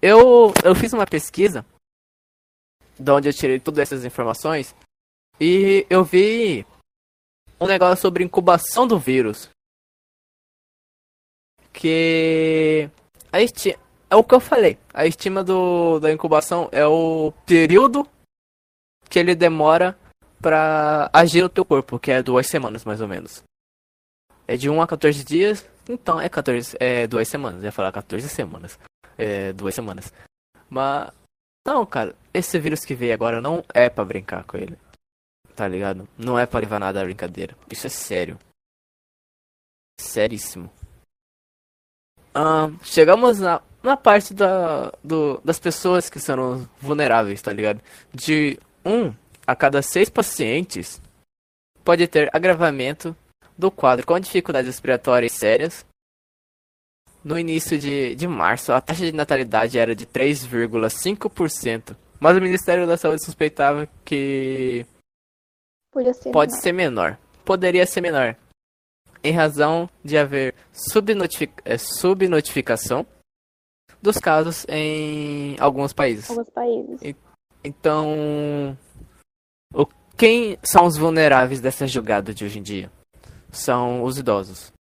Eu, 0.00 0.52
eu 0.64 0.74
fiz 0.74 0.92
uma 0.92 1.06
pesquisa 1.06 1.64
de 2.98 3.10
onde 3.10 3.28
eu 3.28 3.32
tirei 3.32 3.58
todas 3.58 3.80
essas 3.80 4.04
informações 4.04 4.74
e 5.40 5.86
eu 5.90 6.04
vi 6.04 6.66
um 7.60 7.66
negócio 7.66 8.00
sobre 8.00 8.24
incubação 8.24 8.86
do 8.86 8.98
vírus. 8.98 9.48
Que 11.72 12.90
a 13.32 13.40
esti... 13.40 13.78
é 14.10 14.16
o 14.16 14.22
que 14.22 14.34
eu 14.34 14.40
falei. 14.40 14.78
A 14.92 15.06
estima 15.06 15.42
do, 15.42 15.98
da 16.00 16.12
incubação 16.12 16.68
é 16.70 16.86
o 16.86 17.32
período 17.46 18.06
que 19.08 19.18
ele 19.18 19.34
demora 19.34 19.98
pra 20.40 21.10
agir 21.12 21.42
no 21.42 21.48
teu 21.48 21.64
corpo, 21.64 21.98
que 21.98 22.10
é 22.10 22.22
duas 22.22 22.46
semanas 22.46 22.84
mais 22.84 23.00
ou 23.00 23.08
menos. 23.08 23.42
É 24.46 24.56
de 24.56 24.68
1 24.68 24.82
a 24.82 24.86
14 24.86 25.24
dias, 25.24 25.68
então 25.88 26.20
é 26.20 26.28
14, 26.28 26.76
é 26.78 27.06
duas 27.06 27.28
semanas. 27.28 27.60
Eu 27.60 27.66
ia 27.66 27.72
falar 27.72 27.92
14 27.92 28.28
semanas. 28.28 28.78
É 29.16 29.52
duas 29.52 29.74
semanas. 29.74 30.12
Mas 30.68 31.12
não, 31.66 31.86
cara, 31.86 32.14
esse 32.32 32.58
vírus 32.58 32.84
que 32.84 32.94
veio 32.94 33.14
agora 33.14 33.40
não 33.40 33.64
é 33.74 33.88
pra 33.88 34.04
brincar 34.04 34.44
com 34.44 34.56
ele. 34.56 34.78
Tá 35.54 35.68
ligado? 35.68 36.08
Não 36.16 36.38
é 36.38 36.46
pra 36.46 36.60
levar 36.60 36.78
nada 36.78 37.00
a 37.00 37.04
brincadeira. 37.04 37.56
Isso 37.70 37.86
é 37.86 37.90
sério. 37.90 38.38
Seríssimo. 40.00 40.70
Ahn, 42.34 42.78
chegamos 42.82 43.38
na, 43.38 43.60
na 43.82 43.96
parte 43.96 44.32
da, 44.32 44.90
do, 45.04 45.40
das 45.44 45.58
pessoas 45.58 46.08
que 46.08 46.18
são 46.18 46.66
vulneráveis, 46.80 47.42
tá 47.42 47.52
ligado? 47.52 47.80
De 48.12 48.58
um 48.84 49.14
a 49.46 49.54
cada 49.54 49.82
seis 49.82 50.08
pacientes 50.08 51.00
pode 51.84 52.06
ter 52.06 52.30
agravamento 52.32 53.14
do 53.56 53.70
quadro 53.70 54.06
com 54.06 54.18
dificuldades 54.18 54.68
respiratórias 54.68 55.32
sérias. 55.32 55.84
No 57.22 57.38
início 57.38 57.78
de, 57.78 58.14
de 58.16 58.26
março, 58.26 58.72
a 58.72 58.80
taxa 58.80 59.04
de 59.04 59.12
natalidade 59.12 59.78
era 59.78 59.94
de 59.94 60.06
3,5%, 60.06 61.94
mas 62.22 62.36
o 62.36 62.40
Ministério 62.40 62.86
da 62.86 62.96
Saúde 62.96 63.24
suspeitava 63.24 63.88
que 64.04 64.86
Podia 65.92 66.14
ser. 66.14 66.30
pode 66.30 66.52
menor. 66.52 66.62
ser 66.62 66.72
menor. 66.72 67.18
Poderia 67.44 67.84
ser 67.86 68.00
menor. 68.00 68.36
Em 69.24 69.32
razão 69.32 69.90
de 70.04 70.16
haver 70.16 70.54
subnotifi- 70.72 71.52
eh, 71.64 71.78
subnotificação 71.78 73.04
dos 74.00 74.18
casos 74.18 74.64
em 74.68 75.56
alguns 75.60 75.92
países. 75.92 76.30
Alguns 76.30 76.50
países. 76.50 77.00
Então, 77.64 78.76
o, 79.74 79.86
quem 80.16 80.58
são 80.64 80.86
os 80.86 80.96
vulneráveis 80.96 81.60
dessa 81.60 81.86
jogada 81.86 82.32
de 82.34 82.44
hoje 82.44 82.58
em 82.58 82.62
dia? 82.62 82.90
São 83.50 84.02
os 84.02 84.18
idosos. 84.18 84.72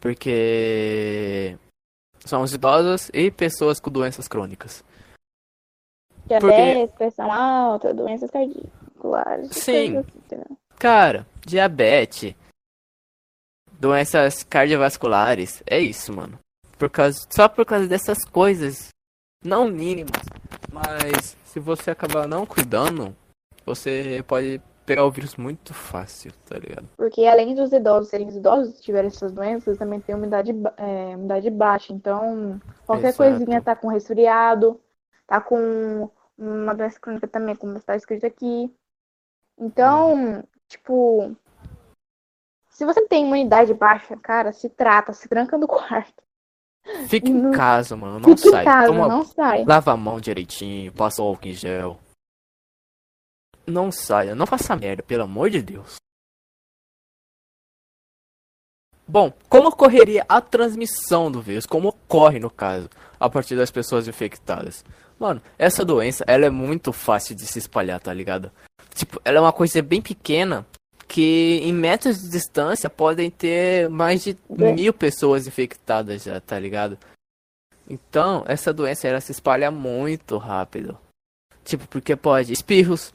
Porque 0.00 1.58
são 2.24 2.42
os 2.42 2.52
idosos 2.54 3.10
e 3.12 3.30
pessoas 3.30 3.80
com 3.80 3.90
doenças 3.90 4.28
crônicas. 4.28 4.84
Diabetes, 6.28 6.94
pressão 6.96 7.32
alta, 7.32 7.94
doenças 7.94 8.30
cardiovasculares. 8.30 9.50
Sim. 9.52 9.98
assim? 9.98 10.56
Cara, 10.78 11.26
diabetes, 11.44 12.34
doenças 13.78 14.42
cardiovasculares, 14.42 15.62
é 15.66 15.80
isso, 15.80 16.12
mano. 16.12 16.38
Por 16.78 16.88
causa, 16.90 17.26
só 17.30 17.48
por 17.48 17.64
causa 17.64 17.88
dessas 17.88 18.24
coisas, 18.24 18.88
não 19.44 19.68
mínimas, 19.68 20.22
mas 20.72 21.36
se 21.44 21.58
você 21.58 21.90
acabar 21.90 22.28
não 22.28 22.46
cuidando, 22.46 23.16
você 23.64 24.22
pode 24.26 24.60
pegar 24.86 25.04
o 25.04 25.10
vírus 25.10 25.36
muito 25.36 25.74
fácil, 25.74 26.32
tá 26.48 26.58
ligado? 26.58 26.88
Porque 26.96 27.26
além 27.26 27.54
dos 27.54 27.72
idosos 27.72 28.08
serem 28.08 28.28
idosos 28.28 28.76
que 28.76 28.82
tiverem 28.82 29.08
essas 29.08 29.32
doenças, 29.32 29.76
também 29.76 30.00
tem 30.00 30.14
umidade, 30.14 30.52
é, 30.78 31.16
umidade 31.16 31.50
baixa. 31.50 31.92
Então, 31.92 32.58
qualquer 32.86 33.08
Exato. 33.08 33.18
coisinha 33.18 33.60
tá 33.60 33.76
com 33.76 33.88
resfriado, 33.88 34.80
tá 35.26 35.40
com 35.40 36.08
uma 36.38 36.74
doença 36.74 36.98
crônica 37.00 37.26
também, 37.26 37.56
como 37.56 37.76
está 37.76 37.96
escrito 37.96 38.24
aqui. 38.26 38.72
Então, 39.58 40.44
tipo, 40.68 41.36
se 42.70 42.84
você 42.84 43.06
tem 43.08 43.24
imunidade 43.26 43.74
baixa, 43.74 44.16
cara, 44.16 44.52
se 44.52 44.68
trata, 44.70 45.12
se 45.12 45.28
tranca 45.28 45.58
no 45.58 45.66
quarto. 45.68 46.22
Fique 47.08 47.28
em 47.30 47.34
Não- 47.34 47.50
casa, 47.52 47.96
mano, 47.96 48.18
não 48.20 48.28
Fique 48.36 48.48
sai. 48.50 48.62
em 48.62 48.64
casa, 48.64 48.86
Toma- 48.86 49.08
não 49.08 49.24
sai. 49.24 49.64
Lava 49.64 49.92
a 49.92 49.96
mão 49.96 50.20
direitinho, 50.20 50.92
passa 50.92 51.20
o 51.22 51.26
álcool 51.26 51.48
em 51.48 51.52
gel. 51.52 51.98
Não 53.66 53.92
saia, 53.92 54.34
não 54.34 54.46
faça 54.46 54.74
merda, 54.74 55.02
pelo 55.02 55.24
amor 55.24 55.50
de 55.50 55.60
Deus. 55.60 55.96
Bom, 59.06 59.32
como 59.48 59.68
ocorreria 59.68 60.24
a 60.28 60.40
transmissão 60.40 61.30
do 61.30 61.40
vírus? 61.40 61.64
Como 61.66 61.88
ocorre 61.88 62.38
no 62.38 62.50
caso, 62.50 62.88
a 63.18 63.28
partir 63.28 63.56
das 63.56 63.70
pessoas 63.70 64.06
infectadas? 64.06 64.84
Mano, 65.18 65.42
essa 65.58 65.84
doença, 65.84 66.24
ela 66.26 66.46
é 66.46 66.50
muito 66.50 66.92
fácil 66.92 67.34
de 67.34 67.44
se 67.46 67.58
espalhar, 67.58 67.98
tá 68.00 68.12
ligado? 68.14 68.50
Tipo, 68.94 69.20
ela 69.24 69.38
é 69.38 69.40
uma 69.40 69.52
coisa 69.52 69.80
bem 69.82 70.00
pequena 70.00 70.66
que 71.08 71.60
em 71.62 71.72
metros 71.72 72.20
de 72.22 72.28
distância 72.28 72.88
podem 72.90 73.30
ter 73.30 73.88
mais 73.88 74.22
de 74.22 74.36
Bem- 74.48 74.74
mil 74.74 74.92
pessoas 74.92 75.46
infectadas 75.46 76.22
já, 76.24 76.40
tá 76.40 76.58
ligado? 76.58 76.98
Então, 77.88 78.44
essa 78.46 78.72
doença 78.72 79.08
ela 79.08 79.20
se 79.20 79.32
espalha 79.32 79.70
muito 79.70 80.36
rápido. 80.36 80.98
Tipo, 81.64 81.86
porque 81.88 82.14
pode 82.14 82.52
espirros, 82.52 83.12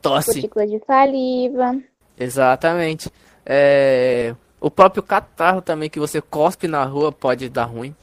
tosse, 0.00 0.34
Gotícula 0.40 0.66
de 0.66 0.78
saliva. 0.84 1.78
exatamente. 2.18 3.10
É, 3.44 4.34
o 4.60 4.70
próprio 4.70 5.02
catarro 5.02 5.60
também 5.62 5.90
que 5.90 5.98
você 6.00 6.20
cospe 6.20 6.66
na 6.66 6.84
rua 6.84 7.12
pode 7.12 7.48
dar 7.48 7.64
ruim. 7.64 7.94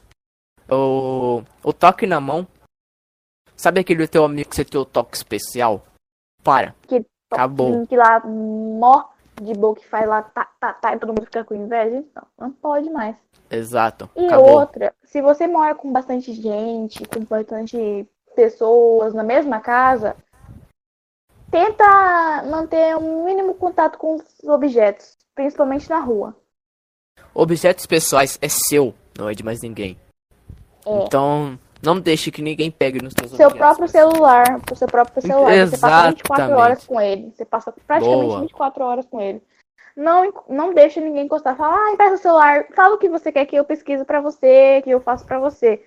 O, 0.68 1.42
o 1.62 1.72
toque 1.72 2.06
na 2.06 2.20
mão. 2.20 2.46
Sabe 3.60 3.78
aquele 3.78 4.08
teu 4.08 4.24
amigo 4.24 4.48
que 4.48 4.56
você 4.56 4.64
tem 4.64 4.80
o 4.80 4.86
toque 4.86 5.14
especial? 5.14 5.84
Para. 6.42 6.74
Que- 6.88 7.04
Acabou. 7.30 7.86
Que 7.86 7.94
lá, 7.94 8.18
mó 8.24 9.04
de 9.40 9.52
boca 9.52 9.82
que 9.82 9.86
faz 9.86 10.08
lá, 10.08 10.22
tá, 10.22 10.48
tá, 10.58 10.72
tá, 10.72 10.94
e 10.94 10.98
todo 10.98 11.10
mundo 11.10 11.26
fica 11.26 11.44
com 11.44 11.54
inveja. 11.54 12.02
Não, 12.14 12.22
não 12.38 12.50
pode 12.52 12.88
mais. 12.88 13.14
Exato. 13.50 14.08
E 14.16 14.24
Acabou. 14.24 14.60
outra, 14.60 14.94
se 15.04 15.20
você 15.20 15.46
mora 15.46 15.74
com 15.74 15.92
bastante 15.92 16.32
gente, 16.32 17.06
com 17.06 17.22
bastante 17.24 18.08
pessoas 18.34 19.12
na 19.12 19.22
mesma 19.22 19.60
casa, 19.60 20.16
tenta 21.50 22.42
manter 22.50 22.96
um 22.96 23.24
mínimo 23.26 23.54
contato 23.54 23.98
com 23.98 24.16
os 24.16 24.48
objetos, 24.48 25.18
principalmente 25.34 25.88
na 25.90 26.00
rua. 26.00 26.34
Objetos 27.34 27.84
pessoais 27.84 28.38
é 28.40 28.48
seu, 28.48 28.94
não 29.18 29.28
é 29.28 29.34
de 29.34 29.44
mais 29.44 29.60
ninguém. 29.60 30.00
É. 30.86 31.04
Então, 31.04 31.58
não 31.82 32.00
deixe 32.00 32.30
que 32.30 32.42
ninguém 32.42 32.70
pegue 32.70 33.02
nos 33.02 33.14
seus 33.18 33.30
Seu 33.32 33.50
próprio 33.50 33.88
celular, 33.88 34.60
o 34.70 34.76
seu 34.76 34.86
próprio 34.88 35.22
celular, 35.22 35.66
você 35.66 35.78
passa 35.78 36.08
24 36.08 36.44
Exatamente. 36.44 36.60
horas 36.62 36.86
com 36.86 37.00
ele. 37.00 37.32
Você 37.34 37.44
passa 37.44 37.72
praticamente 37.72 38.26
Boa. 38.26 38.40
24 38.40 38.84
horas 38.84 39.06
com 39.06 39.20
ele. 39.20 39.42
Não, 39.96 40.32
não 40.48 40.72
deixa 40.72 41.00
ninguém 41.00 41.24
encostar. 41.24 41.56
Fala, 41.56 41.76
ah, 41.76 41.92
empresta 41.92 42.14
o 42.14 42.18
celular. 42.18 42.66
Fala 42.74 42.94
o 42.94 42.98
que 42.98 43.08
você 43.08 43.32
quer 43.32 43.44
que 43.46 43.56
eu 43.56 43.64
pesquise 43.64 44.04
pra 44.04 44.20
você, 44.20 44.80
que 44.82 44.90
eu 44.90 45.00
faço 45.00 45.26
pra 45.26 45.38
você. 45.38 45.84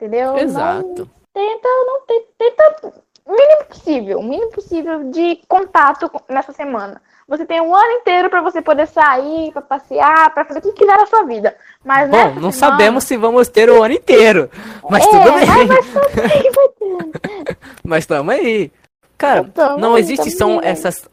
Entendeu? 0.00 0.32
Não, 0.32 0.38
Exato. 0.38 1.10
tenta, 1.32 1.68
não 1.86 2.06
te- 2.06 2.28
tenta 2.36 3.02
o 3.24 3.32
mínimo 3.32 3.64
possível, 3.66 4.18
o 4.18 4.22
mínimo 4.22 4.50
possível 4.50 5.10
de 5.10 5.36
contato 5.46 6.10
nessa 6.28 6.52
semana. 6.52 7.00
Você 7.28 7.46
tem 7.46 7.60
um 7.60 7.74
ano 7.74 7.92
inteiro 7.92 8.28
pra 8.28 8.40
você 8.42 8.60
poder 8.60 8.86
sair, 8.86 9.52
pra 9.52 9.62
passear, 9.62 10.32
pra 10.34 10.44
fazer 10.44 10.58
o 10.58 10.62
que 10.62 10.72
quiser 10.72 10.96
na 10.98 11.06
sua 11.06 11.22
vida. 11.24 11.56
Mas 11.84 12.10
Bom, 12.10 12.34
não 12.40 12.50
semana- 12.50 12.52
sabemos 12.52 13.04
se 13.04 13.16
vamos 13.16 13.48
ter 13.48 13.70
o 13.70 13.82
ano 13.82 13.94
inteiro. 13.94 14.50
Mas 14.90 15.04
É, 15.06 15.08
tudo 15.10 15.32
mas 15.32 15.48
bem. 15.54 15.68
que 15.68 16.68
ter. 16.68 17.58
Mas 17.84 18.06
tamo 18.06 18.30
aí. 18.30 18.70
Cara, 19.16 19.48
não 19.78 19.94
aí, 19.94 20.00
existe 20.02 20.28
essas. 20.62 21.08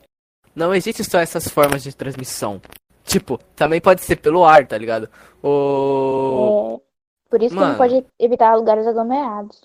Não 0.56 0.74
existe 0.74 1.04
só 1.04 1.20
essas 1.20 1.48
formas 1.48 1.84
de 1.84 1.96
transmissão. 1.96 2.60
Tipo, 3.04 3.40
também 3.56 3.80
pode 3.80 4.02
ser 4.02 4.16
pelo 4.18 4.44
ar, 4.46 4.66
tá 4.68 4.78
ligado? 4.78 5.10
O. 5.44 6.80
É, 6.80 7.30
por 7.30 7.42
isso 7.42 7.50
que 7.50 7.56
Mano. 7.56 7.72
não 7.72 7.78
pode 7.78 8.06
evitar 8.20 8.56
lugares 8.56 8.86
aglomerados. 8.88 9.62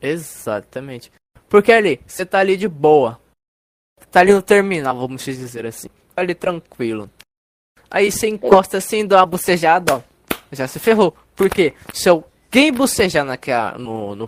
Exatamente. 0.00 1.12
Porque 1.48 1.72
ali, 1.72 2.00
você 2.06 2.24
tá 2.24 2.38
ali 2.38 2.56
de 2.56 2.68
boa. 2.68 3.18
Tá 4.10 4.20
ali 4.20 4.32
no 4.32 4.42
terminal, 4.42 4.98
vamos 4.98 5.24
dizer 5.24 5.66
assim. 5.66 5.88
Tá 6.14 6.22
ali 6.22 6.34
tranquilo. 6.34 7.08
Aí 7.90 8.10
você 8.10 8.28
encosta 8.28 8.78
assim, 8.78 9.06
dá 9.06 9.18
uma 9.18 9.26
bocejada, 9.26 9.96
ó. 9.96 10.02
Já 10.52 10.66
se 10.66 10.78
ferrou. 10.78 11.14
Por 11.34 11.48
quê? 11.48 11.74
Se 11.92 12.08
alguém 12.08 12.72
bocejar 12.72 13.24
naquela, 13.24 13.78
no, 13.78 14.14
no, 14.16 14.26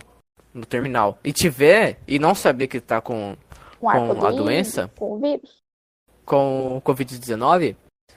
no 0.53 0.65
terminal 0.65 1.19
e 1.23 1.33
tiver, 1.33 1.99
e 2.07 2.17
não 2.17 2.33
saber 2.33 2.67
que 2.67 2.79
tá 2.79 3.01
com 3.01 3.35
Com, 3.79 3.89
a, 3.89 4.15
Com 4.15 4.25
a 4.25 4.31
doença? 4.31 4.89
Com 4.95 5.13
o 5.13 5.19
vírus. 5.19 5.61
com 6.25 6.77
o 6.77 6.81
Covid-19, 6.81 7.75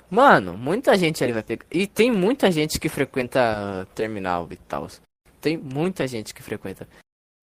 mano, 0.09 0.57
muita 0.57 0.97
gente 0.97 1.23
ali 1.25 1.33
vai 1.33 1.43
pegar. 1.43 1.67
E 1.71 1.87
tem 1.87 2.11
muita 2.13 2.51
gente 2.51 2.79
que 2.79 2.89
frequenta 2.89 3.87
terminal 3.95 4.47
e 4.51 4.57
tal. 4.57 4.87
Tem 5.41 5.57
muita 5.57 6.07
gente 6.07 6.33
que 6.33 6.43
frequenta. 6.43 6.89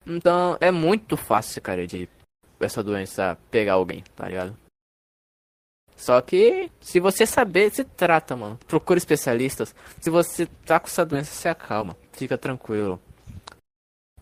Então 0.06 0.56
é 0.60 0.70
muito 0.70 1.16
fácil, 1.16 1.60
cara, 1.60 1.86
de 1.86 2.08
essa 2.64 2.82
doença 2.82 3.38
pegar 3.50 3.74
alguém, 3.74 4.02
tá 4.14 4.28
ligado? 4.28 4.56
Só 5.96 6.20
que 6.20 6.70
se 6.80 6.98
você 7.00 7.24
saber, 7.24 7.70
se 7.70 7.84
trata, 7.84 8.36
mano. 8.36 8.58
Procura 8.66 8.98
especialistas. 8.98 9.74
Se 10.00 10.10
você 10.10 10.46
tá 10.66 10.80
com 10.80 10.86
essa 10.86 11.04
doença, 11.04 11.32
se 11.32 11.48
acalma. 11.48 11.96
Fica 12.12 12.36
tranquilo. 12.36 13.00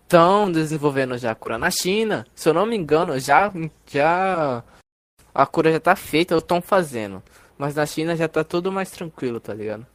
Estão 0.02 0.52
desenvolvendo 0.52 1.16
já 1.16 1.30
a 1.30 1.34
cura 1.34 1.56
na 1.56 1.70
China. 1.70 2.26
Se 2.34 2.48
eu 2.48 2.54
não 2.54 2.66
me 2.66 2.76
engano, 2.76 3.18
já, 3.18 3.50
já 3.90 4.62
a 5.34 5.46
cura 5.46 5.72
já 5.72 5.80
tá 5.80 5.96
feita, 5.96 6.34
ou 6.34 6.38
estão 6.38 6.60
fazendo. 6.60 7.22
Mas 7.56 7.74
na 7.74 7.86
China 7.86 8.14
já 8.14 8.28
tá 8.28 8.44
tudo 8.44 8.70
mais 8.70 8.90
tranquilo, 8.90 9.40
tá 9.40 9.54
ligado? 9.54 9.86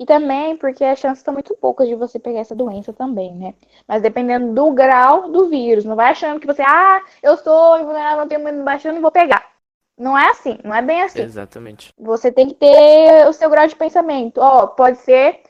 E 0.00 0.06
também 0.06 0.56
porque 0.56 0.82
as 0.82 0.98
chances 0.98 1.22
são 1.22 1.34
muito 1.34 1.54
poucas 1.54 1.86
de 1.86 1.94
você 1.94 2.18
pegar 2.18 2.40
essa 2.40 2.54
doença 2.54 2.90
também, 2.90 3.34
né? 3.34 3.54
Mas 3.86 4.00
dependendo 4.00 4.54
do 4.54 4.72
grau 4.72 5.30
do 5.30 5.50
vírus. 5.50 5.84
Não 5.84 5.94
vai 5.94 6.10
achando 6.10 6.40
que 6.40 6.46
você, 6.46 6.62
ah, 6.62 7.02
eu 7.22 7.36
sou 7.36 7.78
invulnerável, 7.78 8.20
não 8.20 8.26
tenho 8.28 8.42
medo 8.42 8.64
baixando 8.64 8.96
e 8.96 9.02
vou 9.02 9.10
pegar. 9.10 9.52
Não 9.98 10.18
é 10.18 10.30
assim, 10.30 10.58
não 10.64 10.74
é 10.74 10.80
bem 10.80 11.02
assim. 11.02 11.20
Exatamente. 11.20 11.92
Você 11.98 12.32
tem 12.32 12.48
que 12.48 12.54
ter 12.54 13.28
o 13.28 13.32
seu 13.34 13.50
grau 13.50 13.66
de 13.66 13.76
pensamento. 13.76 14.38
Ó, 14.40 14.68
pode 14.68 14.96
ser. 15.00 15.42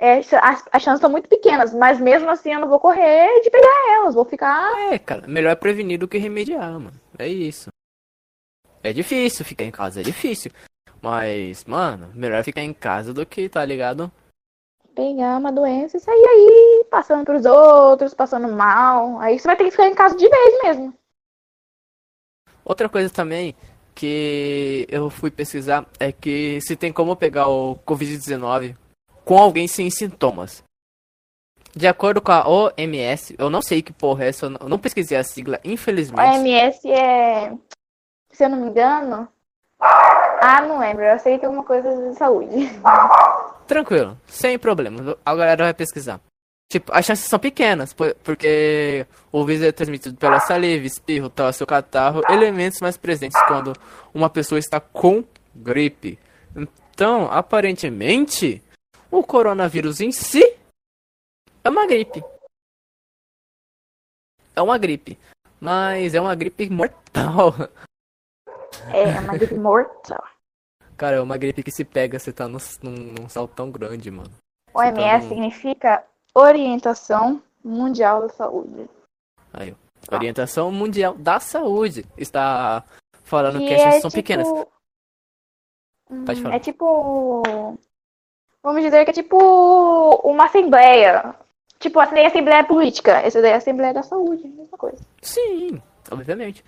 é, 0.00 0.18
as, 0.18 0.64
as 0.72 0.82
chances 0.82 1.00
são 1.00 1.08
muito 1.08 1.28
pequenas, 1.28 1.72
mas 1.72 2.00
mesmo 2.00 2.28
assim 2.28 2.52
eu 2.52 2.58
não 2.58 2.68
vou 2.68 2.80
correr 2.80 3.40
de 3.42 3.50
pegar 3.50 3.94
elas. 3.94 4.16
Vou 4.16 4.24
ficar. 4.24 4.92
É, 4.92 4.98
cara, 4.98 5.28
melhor 5.28 5.54
prevenir 5.54 6.00
do 6.00 6.08
que 6.08 6.18
remediar, 6.18 6.72
mano. 6.72 7.00
É 7.16 7.28
isso. 7.28 7.68
É 8.82 8.92
difícil 8.92 9.44
ficar 9.44 9.62
em 9.62 9.70
casa, 9.70 10.00
é 10.00 10.02
difícil. 10.02 10.50
Mas, 11.02 11.64
mano, 11.64 12.10
melhor 12.14 12.42
ficar 12.44 12.62
em 12.62 12.72
casa 12.72 13.12
do 13.12 13.26
que, 13.26 13.48
tá 13.48 13.64
ligado? 13.64 14.10
pegar 14.94 15.38
uma 15.38 15.50
doença 15.50 15.96
e 15.96 16.00
sair 16.00 16.22
aí 16.22 16.84
passando 16.90 17.24
pros 17.24 17.46
outros, 17.46 18.12
passando 18.12 18.46
mal. 18.48 19.18
Aí 19.20 19.38
você 19.38 19.46
vai 19.48 19.56
ter 19.56 19.64
que 19.64 19.70
ficar 19.70 19.86
em 19.86 19.94
casa 19.94 20.14
de 20.14 20.28
vez 20.28 20.62
mesmo. 20.62 20.92
Outra 22.62 22.90
coisa 22.90 23.08
também 23.08 23.56
que 23.94 24.86
eu 24.90 25.08
fui 25.08 25.30
pesquisar 25.30 25.86
é 25.98 26.12
que 26.12 26.60
se 26.60 26.76
tem 26.76 26.92
como 26.92 27.16
pegar 27.16 27.48
o 27.48 27.76
Covid-19 27.86 28.76
com 29.24 29.38
alguém 29.38 29.66
sem 29.66 29.88
sintomas. 29.90 30.62
De 31.74 31.86
acordo 31.88 32.20
com 32.20 32.30
a 32.32 32.46
OMS, 32.46 33.34
eu 33.38 33.48
não 33.48 33.62
sei 33.62 33.80
que 33.80 33.94
porra 33.94 34.24
é 34.24 34.28
essa, 34.28 34.44
eu 34.44 34.68
não- 34.68 34.78
pesquisei 34.78 35.16
a 35.16 35.24
sigla, 35.24 35.56
A 35.64 35.68
infelizmente. 35.68 36.36
OMS 36.36 36.86
é. 36.90 37.50
Se 38.30 38.44
eu 38.44 38.50
não 38.50 38.60
me 38.60 38.66
engano. 38.68 39.26
Ah, 40.44 40.60
não 40.62 40.78
lembro. 40.80 41.04
Eu 41.04 41.18
sei 41.20 41.38
que 41.38 41.44
é 41.44 41.46
alguma 41.46 41.64
coisa 41.64 41.88
de 42.10 42.16
saúde. 42.18 42.68
Tranquilo, 43.66 44.18
sem 44.26 44.58
problema. 44.58 45.16
A 45.24 45.34
galera 45.36 45.64
vai 45.64 45.74
pesquisar. 45.74 46.20
Tipo, 46.70 46.90
as 46.92 47.04
chances 47.04 47.26
são 47.26 47.38
pequenas, 47.38 47.92
po- 47.92 48.14
porque 48.24 49.06
o 49.30 49.44
vírus 49.44 49.62
é 49.62 49.70
transmitido 49.72 50.16
pela 50.16 50.40
saliva, 50.40 50.86
espirro, 50.86 51.28
tosse 51.28 51.62
ou 51.62 51.66
catarro, 51.66 52.22
elementos 52.30 52.80
mais 52.80 52.96
presentes 52.96 53.40
quando 53.46 53.72
uma 54.14 54.28
pessoa 54.30 54.58
está 54.58 54.80
com 54.80 55.22
gripe. 55.54 56.18
Então, 56.56 57.30
aparentemente, 57.30 58.62
o 59.10 59.22
coronavírus 59.22 60.00
em 60.00 60.10
si 60.10 60.42
é 61.62 61.68
uma 61.68 61.86
gripe. 61.86 62.24
É 64.56 64.62
uma 64.62 64.78
gripe. 64.78 65.18
Mas 65.60 66.14
é 66.14 66.20
uma 66.20 66.34
gripe 66.34 66.68
mortal. 66.70 67.54
É 68.92 69.20
uma 69.20 69.36
gripe 69.36 69.54
mortal. 69.54 70.24
Cara, 71.02 71.16
é 71.16 71.20
uma 71.20 71.36
gripe 71.36 71.64
que 71.64 71.72
se 71.72 71.84
pega, 71.84 72.16
você 72.16 72.32
tá 72.32 72.46
num, 72.46 72.58
num, 72.80 73.12
num 73.22 73.28
salto 73.28 73.52
tão 73.56 73.72
grande, 73.72 74.08
mano. 74.08 74.30
OMS 74.72 74.94
Então- 75.26 75.28
significa 75.28 76.04
Orientação 76.32 77.42
Mundial 77.64 78.22
da 78.22 78.28
Saúde. 78.28 78.88
Aí, 79.52 79.74
ó. 80.08 80.14
Orientação 80.14 80.70
Mundial 80.70 81.14
da 81.18 81.40
Saúde 81.40 82.06
está 82.16 82.84
falando 83.24 83.58
que, 83.58 83.66
Que 83.66 83.74
as 83.74 83.80
chances 83.80 83.98
é 83.98 84.00
são 84.00 84.10
tipo. 84.10 84.18
pequenas. 84.22 84.48
Hum, 86.08 86.24
Pode 86.24 86.40
falar. 86.40 86.54
É 86.54 86.58
tipo. 86.60 87.42
Vamos 88.62 88.82
dizer 88.82 89.04
que 89.04 89.10
é 89.10 89.14
tipo 89.14 89.36
uma 90.22 90.44
assembleia. 90.44 91.34
Tipo, 91.80 92.00
essa 92.00 92.14
daí 92.14 92.22
é 92.22 92.26
assembleia 92.28 92.62
política. 92.64 93.10
Essa 93.22 93.42
daí 93.42 93.50
é 93.50 93.56
assembleia 93.56 93.92
da 93.92 94.04
saúde. 94.04 94.46
Mesma 94.46 94.78
coisa. 94.78 95.04
Sim, 95.20 95.82
obviamente. 96.12 96.64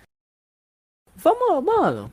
Vamos, 1.15 1.63
mano. 1.63 2.11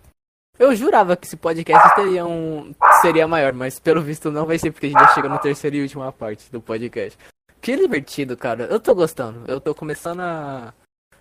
Eu 0.58 0.74
jurava 0.74 1.16
que 1.16 1.26
esse 1.26 1.36
podcast 1.36 1.94
teria 1.94 2.26
um, 2.26 2.74
seria 3.00 3.26
maior, 3.26 3.52
mas 3.52 3.78
pelo 3.78 4.02
visto 4.02 4.30
não 4.30 4.44
vai 4.44 4.58
ser, 4.58 4.70
porque 4.70 4.86
a 4.86 4.88
gente 4.90 5.00
já 5.00 5.08
chegou 5.08 5.30
na 5.30 5.38
terceira 5.38 5.76
e 5.76 5.82
última 5.82 6.12
parte 6.12 6.50
do 6.52 6.60
podcast. 6.60 7.18
Que 7.60 7.76
divertido, 7.76 8.36
cara. 8.36 8.64
Eu 8.64 8.78
tô 8.78 8.94
gostando. 8.94 9.44
Eu 9.48 9.60
tô 9.60 9.74
começando 9.74 10.20
a 10.20 10.74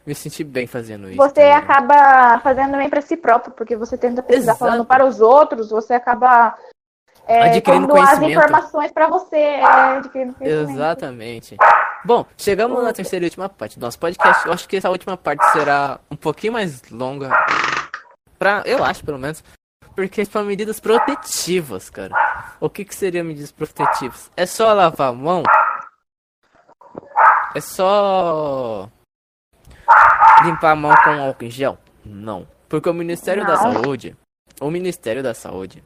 me 0.05 0.13
sentir 0.13 0.43
bem 0.43 0.67
fazendo 0.67 1.07
isso. 1.07 1.17
Você 1.17 1.43
ligado? 1.43 1.63
acaba 1.63 2.39
fazendo 2.39 2.77
bem 2.77 2.89
pra 2.89 3.01
si 3.01 3.15
próprio, 3.15 3.53
porque 3.53 3.75
você 3.75 3.97
tenta 3.97 4.21
pesquisar 4.21 4.55
falando 4.55 4.83
para 4.83 5.05
os 5.05 5.21
outros, 5.21 5.69
você 5.69 5.93
acaba 5.93 6.57
é, 7.27 7.43
Adquirindo 7.43 7.87
pondo 7.87 7.99
as 7.99 8.09
conhecimento. 8.17 8.31
informações 8.31 8.91
pra 8.91 9.07
você. 9.07 9.37
É, 9.37 9.63
adquirindo 9.63 10.33
conhecimento. 10.33 10.71
Exatamente. 10.71 11.57
Bom, 12.03 12.25
chegamos 12.35 12.83
na 12.83 12.91
terceira 12.91 13.25
e 13.25 13.27
última 13.27 13.47
parte 13.47 13.79
do 13.79 13.85
nosso 13.85 13.99
podcast. 13.99 14.45
Eu 14.45 14.53
acho 14.53 14.67
que 14.67 14.75
essa 14.75 14.89
última 14.89 15.15
parte 15.15 15.43
será 15.51 15.99
um 16.09 16.15
pouquinho 16.15 16.53
mais 16.53 16.81
longa. 16.89 17.29
Pra, 18.41 18.63
eu 18.65 18.83
acho, 18.83 19.05
pelo 19.05 19.19
menos. 19.19 19.43
Porque 19.95 20.25
são 20.25 20.43
medidas 20.43 20.79
protetivas, 20.79 21.91
cara. 21.91 22.55
O 22.59 22.71
que, 22.71 22.83
que 22.83 22.95
seriam 22.95 23.23
medidas 23.23 23.51
protetivas? 23.51 24.31
É 24.35 24.47
só 24.47 24.73
lavar 24.73 25.09
a 25.09 25.13
mão? 25.13 25.43
É 27.53 27.61
só 27.61 28.89
limpar 30.43 30.71
a 30.71 30.75
mão 30.75 30.91
com 31.03 31.11
álcool 31.11 31.45
em 31.45 31.51
gel? 31.51 31.77
Não. 32.03 32.47
Porque 32.67 32.89
o 32.89 32.93
Ministério 32.95 33.45
da 33.45 33.61
Não. 33.61 33.73
Saúde, 33.73 34.17
o 34.59 34.71
Ministério 34.71 35.21
da 35.21 35.35
Saúde, 35.35 35.83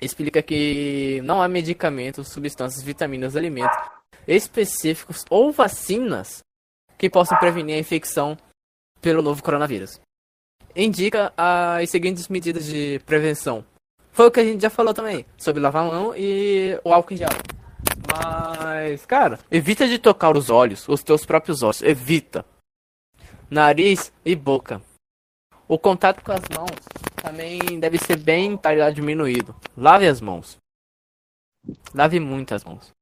explica 0.00 0.40
que 0.40 1.20
não 1.22 1.42
há 1.42 1.48
medicamentos, 1.48 2.28
substâncias, 2.28 2.82
vitaminas, 2.82 3.36
alimentos 3.36 3.76
específicos 4.26 5.22
ou 5.28 5.52
vacinas 5.52 6.42
que 6.96 7.10
possam 7.10 7.36
prevenir 7.36 7.76
a 7.76 7.78
infecção 7.78 8.38
pelo 9.02 9.20
novo 9.20 9.42
coronavírus. 9.42 10.00
Indica 10.76 11.32
as 11.36 11.88
seguintes 11.90 12.28
medidas 12.28 12.66
de 12.66 13.00
prevenção. 13.06 13.64
Foi 14.12 14.26
o 14.26 14.30
que 14.30 14.40
a 14.40 14.44
gente 14.44 14.62
já 14.62 14.70
falou 14.70 14.94
também, 14.94 15.24
sobre 15.36 15.60
lavar 15.60 15.84
a 15.84 15.90
mão 15.90 16.16
e 16.16 16.78
o 16.84 16.92
álcool 16.92 17.14
em 17.14 17.16
gel. 17.16 17.28
Mas, 18.06 19.04
cara, 19.06 19.38
evita 19.50 19.88
de 19.88 19.98
tocar 19.98 20.36
os 20.36 20.50
olhos, 20.50 20.88
os 20.88 21.02
teus 21.02 21.24
próprios 21.24 21.62
olhos, 21.62 21.82
evita. 21.82 22.44
Nariz 23.50 24.12
e 24.24 24.34
boca. 24.34 24.80
O 25.66 25.78
contato 25.78 26.22
com 26.22 26.32
as 26.32 26.42
mãos 26.54 26.70
também 27.22 27.80
deve 27.80 27.98
ser 27.98 28.16
bem 28.16 28.56
tá 28.56 28.90
diminuído. 28.90 29.54
Lave 29.76 30.06
as 30.06 30.20
mãos. 30.20 30.58
Lave 31.94 32.20
muito 32.20 32.54
as 32.54 32.62
mãos. 32.64 32.92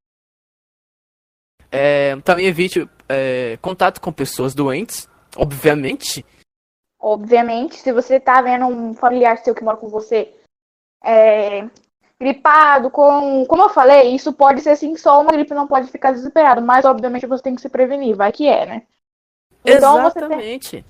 É, 1.71 2.17
também 2.21 2.47
evite 2.47 2.89
é, 3.09 3.57
contato 3.61 4.01
com 4.01 4.13
pessoas 4.13 4.55
doentes, 4.55 5.09
obviamente. 5.37 6.25
Obviamente, 7.03 7.75
se 7.79 7.91
você 7.91 8.21
tá 8.21 8.41
vendo 8.41 8.67
um 8.67 8.95
familiar 8.95 9.37
seu 9.39 9.57
que 9.57 9.65
mora 9.65 9.77
com 9.77 9.89
você 9.89 10.33
é, 11.03 11.69
gripado, 12.19 12.91
com. 12.91 13.45
Como 13.47 13.63
eu 13.63 13.69
falei, 13.69 14.15
isso 14.15 14.33
pode 14.33 14.61
ser 14.61 14.71
assim, 14.71 14.97
só 14.97 15.21
uma 15.21 15.33
gripe 15.33 15.53
não 15.53 15.67
pode 15.67 15.91
ficar 15.91 16.13
desesperado, 16.13 16.63
mas 16.63 16.85
obviamente 16.85 17.27
você 17.27 17.43
tem 17.43 17.57
que 17.57 17.61
se 17.61 17.69
prevenir, 17.69 18.15
vai 18.15 18.31
que 18.31 18.47
é, 18.47 18.65
né? 18.67 18.83
Então 19.65 20.03
você 20.03 20.21
tem- 20.21 20.27
Exatamente. 20.29 20.85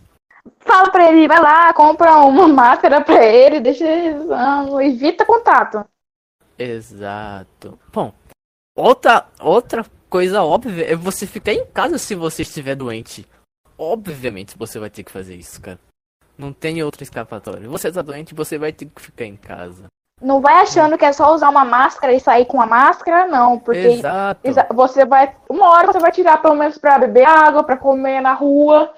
fala 0.60 0.90
pra 0.90 1.10
ele, 1.10 1.26
vai 1.26 1.40
lá, 1.40 1.72
compra 1.72 2.18
uma 2.18 2.46
máscara 2.48 3.00
pra 3.02 3.24
ele, 3.24 3.60
deixa 3.60 3.86
ele. 3.86 4.18
evita 4.84 5.24
contato. 5.24 5.82
Exato. 6.58 7.78
Bom, 7.90 8.12
outra, 8.76 9.26
outra 9.40 9.82
coisa 10.10 10.42
óbvia 10.42 10.92
é 10.92 10.94
você 10.94 11.26
ficar 11.26 11.54
em 11.54 11.64
casa 11.66 11.96
se 11.96 12.14
você 12.14 12.42
estiver 12.42 12.74
doente. 12.76 13.26
Obviamente 13.78 14.58
você 14.58 14.78
vai 14.78 14.90
ter 14.90 15.02
que 15.02 15.10
fazer 15.10 15.36
isso, 15.36 15.58
cara. 15.60 15.78
Não 16.36 16.52
tem 16.52 16.82
outra 16.82 17.02
escapatória. 17.02 17.68
Você 17.68 17.92
tá 17.92 18.02
doente, 18.02 18.34
você 18.34 18.58
vai 18.58 18.72
ter 18.72 18.86
que 18.86 19.00
ficar 19.02 19.24
em 19.24 19.36
casa. 19.36 19.84
Não 20.20 20.40
vai 20.40 20.54
achando 20.62 20.96
que 20.96 21.04
é 21.04 21.12
só 21.12 21.34
usar 21.34 21.48
uma 21.48 21.64
máscara 21.64 22.12
e 22.12 22.20
sair 22.20 22.46
com 22.46 22.60
a 22.62 22.66
máscara, 22.66 23.26
não, 23.26 23.58
porque 23.58 23.78
Exato. 23.80 24.40
Exa- 24.44 24.66
Você 24.72 25.04
vai. 25.04 25.34
Uma 25.48 25.70
hora 25.70 25.88
você 25.92 25.98
vai 25.98 26.12
tirar 26.12 26.40
pelo 26.40 26.54
menos 26.54 26.78
pra 26.78 26.98
beber 26.98 27.24
água, 27.24 27.64
pra 27.64 27.76
comer 27.76 28.20
na 28.20 28.32
rua, 28.32 28.92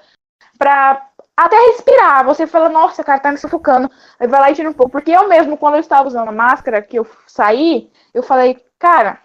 pra 0.57 1.09
até 1.35 1.55
respirar. 1.67 2.23
Você 2.25 2.45
fala, 2.45 2.69
nossa, 2.69 3.03
cara, 3.03 3.19
tá 3.19 3.31
me 3.31 3.37
sufocando. 3.39 3.89
Aí 4.19 4.27
vai 4.27 4.39
lá 4.39 4.51
e 4.51 4.55
tira 4.55 4.69
um 4.69 4.73
pouco. 4.73 4.91
Porque 4.91 5.11
eu 5.11 5.27
mesmo, 5.27 5.57
quando 5.57 5.73
eu 5.75 5.79
estava 5.79 6.07
usando 6.07 6.29
a 6.29 6.31
máscara, 6.31 6.81
que 6.81 6.97
eu 6.99 7.07
saí, 7.27 7.91
eu 8.13 8.21
falei, 8.21 8.63
cara, 8.77 9.19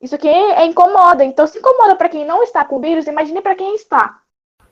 isso 0.00 0.16
aqui 0.16 0.28
é 0.28 0.66
incomoda. 0.66 1.24
Então, 1.24 1.46
se 1.46 1.58
incomoda 1.58 1.94
pra 1.96 2.08
quem 2.08 2.26
não 2.26 2.42
está 2.42 2.64
com 2.64 2.80
vírus, 2.80 3.06
imagine 3.06 3.40
pra 3.40 3.54
quem 3.54 3.74
está. 3.76 4.20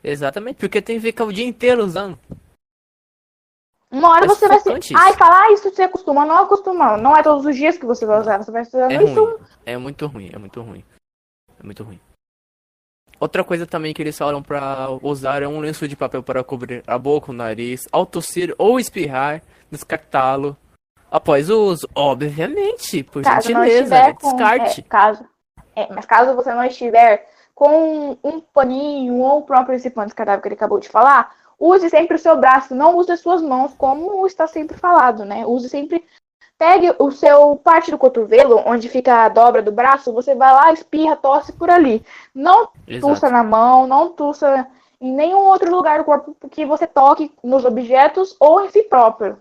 Exatamente, 0.03 0.57
porque 0.57 0.83
tem 0.83 0.97
que 0.97 1.03
ficar 1.07 1.25
o 1.25 1.33
dia 1.33 1.47
inteiro 1.47 1.85
usando. 1.85 2.19
Uma 3.92 4.11
hora 4.11 4.24
É 4.24 4.28
você 4.28 4.48
vai 4.48 4.57
se. 4.59 4.64
sufocante 4.64 4.94
Ai, 4.96 5.11
isso. 5.11 5.18
falar 5.18 5.42
ah, 5.42 5.52
isso 5.52 5.70
você 5.70 5.83
acostuma. 5.83 6.24
Não 6.24 6.38
acostuma. 6.38 6.96
Não 6.96 7.14
é 7.16 7.22
todos 7.22 7.44
os 7.44 7.55
dias 7.55 7.76
que 7.76 7.85
você 7.85 8.07
vai 8.07 8.20
usar. 8.20 8.38
Você 8.42 8.50
vai 8.50 8.62
usando 8.62 8.90
É 8.90 9.02
isso. 9.05 9.24
ruim. 9.24 9.37
É 9.66 9.76
muito 9.76 10.07
ruim, 10.07 10.31
é 10.33 10.38
muito 10.38 10.62
ruim. 10.62 10.85
É 11.61 11.62
muito 11.62 11.85
ruim. 11.85 12.00
Outra 13.20 13.44
coisa 13.44 13.66
também 13.66 13.92
que 13.94 14.02
eles 14.02 14.16
falam 14.18 14.42
pra 14.42 14.88
usar 15.02 15.42
é 15.42 15.46
um 15.46 15.61
lenço 15.61 15.87
de 15.87 15.94
papel 15.94 16.22
para 16.22 16.42
cobrir 16.42 16.83
a 16.87 16.98
boca, 16.98 17.31
o 17.31 17.35
nariz, 17.35 17.83
ao 17.92 18.05
tossir 18.05 18.52
ou 18.59 18.81
espirrar, 18.81 19.42
descartá-lo 19.70 20.57
após 21.11 21.48
o 21.50 21.57
uso. 21.66 21.87
Obviamente, 21.94 23.05
por 23.05 23.22
Caso 23.22 23.46
gentileza, 23.46 23.94
né? 23.94 24.12
com. 24.14 24.31
descarte. 24.31 24.81
É, 24.81 24.85
caso. 24.85 25.24
É, 25.76 25.92
mas 25.94 26.05
caso 26.05 26.35
você 26.35 26.52
não 26.52 26.64
estiver 26.64 27.28
com 27.55 28.16
um 28.24 28.40
paninho 28.40 29.14
ou 29.18 29.38
o 29.38 29.42
próprio 29.42 29.74
recipiente 29.74 30.07
descartável 30.07 30.42
que 30.42 30.48
ele 30.48 30.55
acabou 30.57 30.81
de 30.81 30.88
falar, 30.88 31.31
use 31.62 31.88
sempre 31.88 32.16
o 32.16 32.18
seu 32.18 32.37
braço, 32.37 32.75
não 32.75 32.96
use 32.96 33.12
as 33.12 33.20
suas 33.20 33.40
mãos, 33.40 33.72
como 33.79 34.27
está 34.27 34.46
sempre 34.48 34.77
falado, 34.77 35.25
né? 35.25 35.46
Use 35.46 35.68
sempre. 35.68 36.05
Pegue 36.59 36.94
o 36.98 37.11
seu 37.11 37.57
parte 37.57 37.90
do 37.90 37.98
cotovelo, 37.98 38.62
onde 38.66 38.88
fica 38.88 39.25
a 39.25 39.29
dobra 39.29 39.62
do 39.62 39.72
braço, 39.72 40.12
você 40.12 40.35
vai 40.35 40.53
lá, 40.53 40.72
espirra, 40.72 41.16
tosse 41.16 41.53
por 41.53 41.70
ali. 41.70 42.05
Não 42.35 42.68
tussa 43.01 43.27
Exato. 43.27 43.33
na 43.33 43.42
mão, 43.42 43.87
não 43.87 44.11
tussa 44.11 44.66
em 45.01 45.12
nenhum 45.12 45.38
outro 45.38 45.75
lugar 45.75 45.98
do 45.98 46.05
corpo 46.05 46.37
que 46.48 46.64
você 46.64 46.87
toque 46.87 47.33
nos 47.42 47.64
objetos 47.64 48.37
ou 48.38 48.64
em 48.64 48.70
si 48.70 48.85
próprio. 48.85 49.38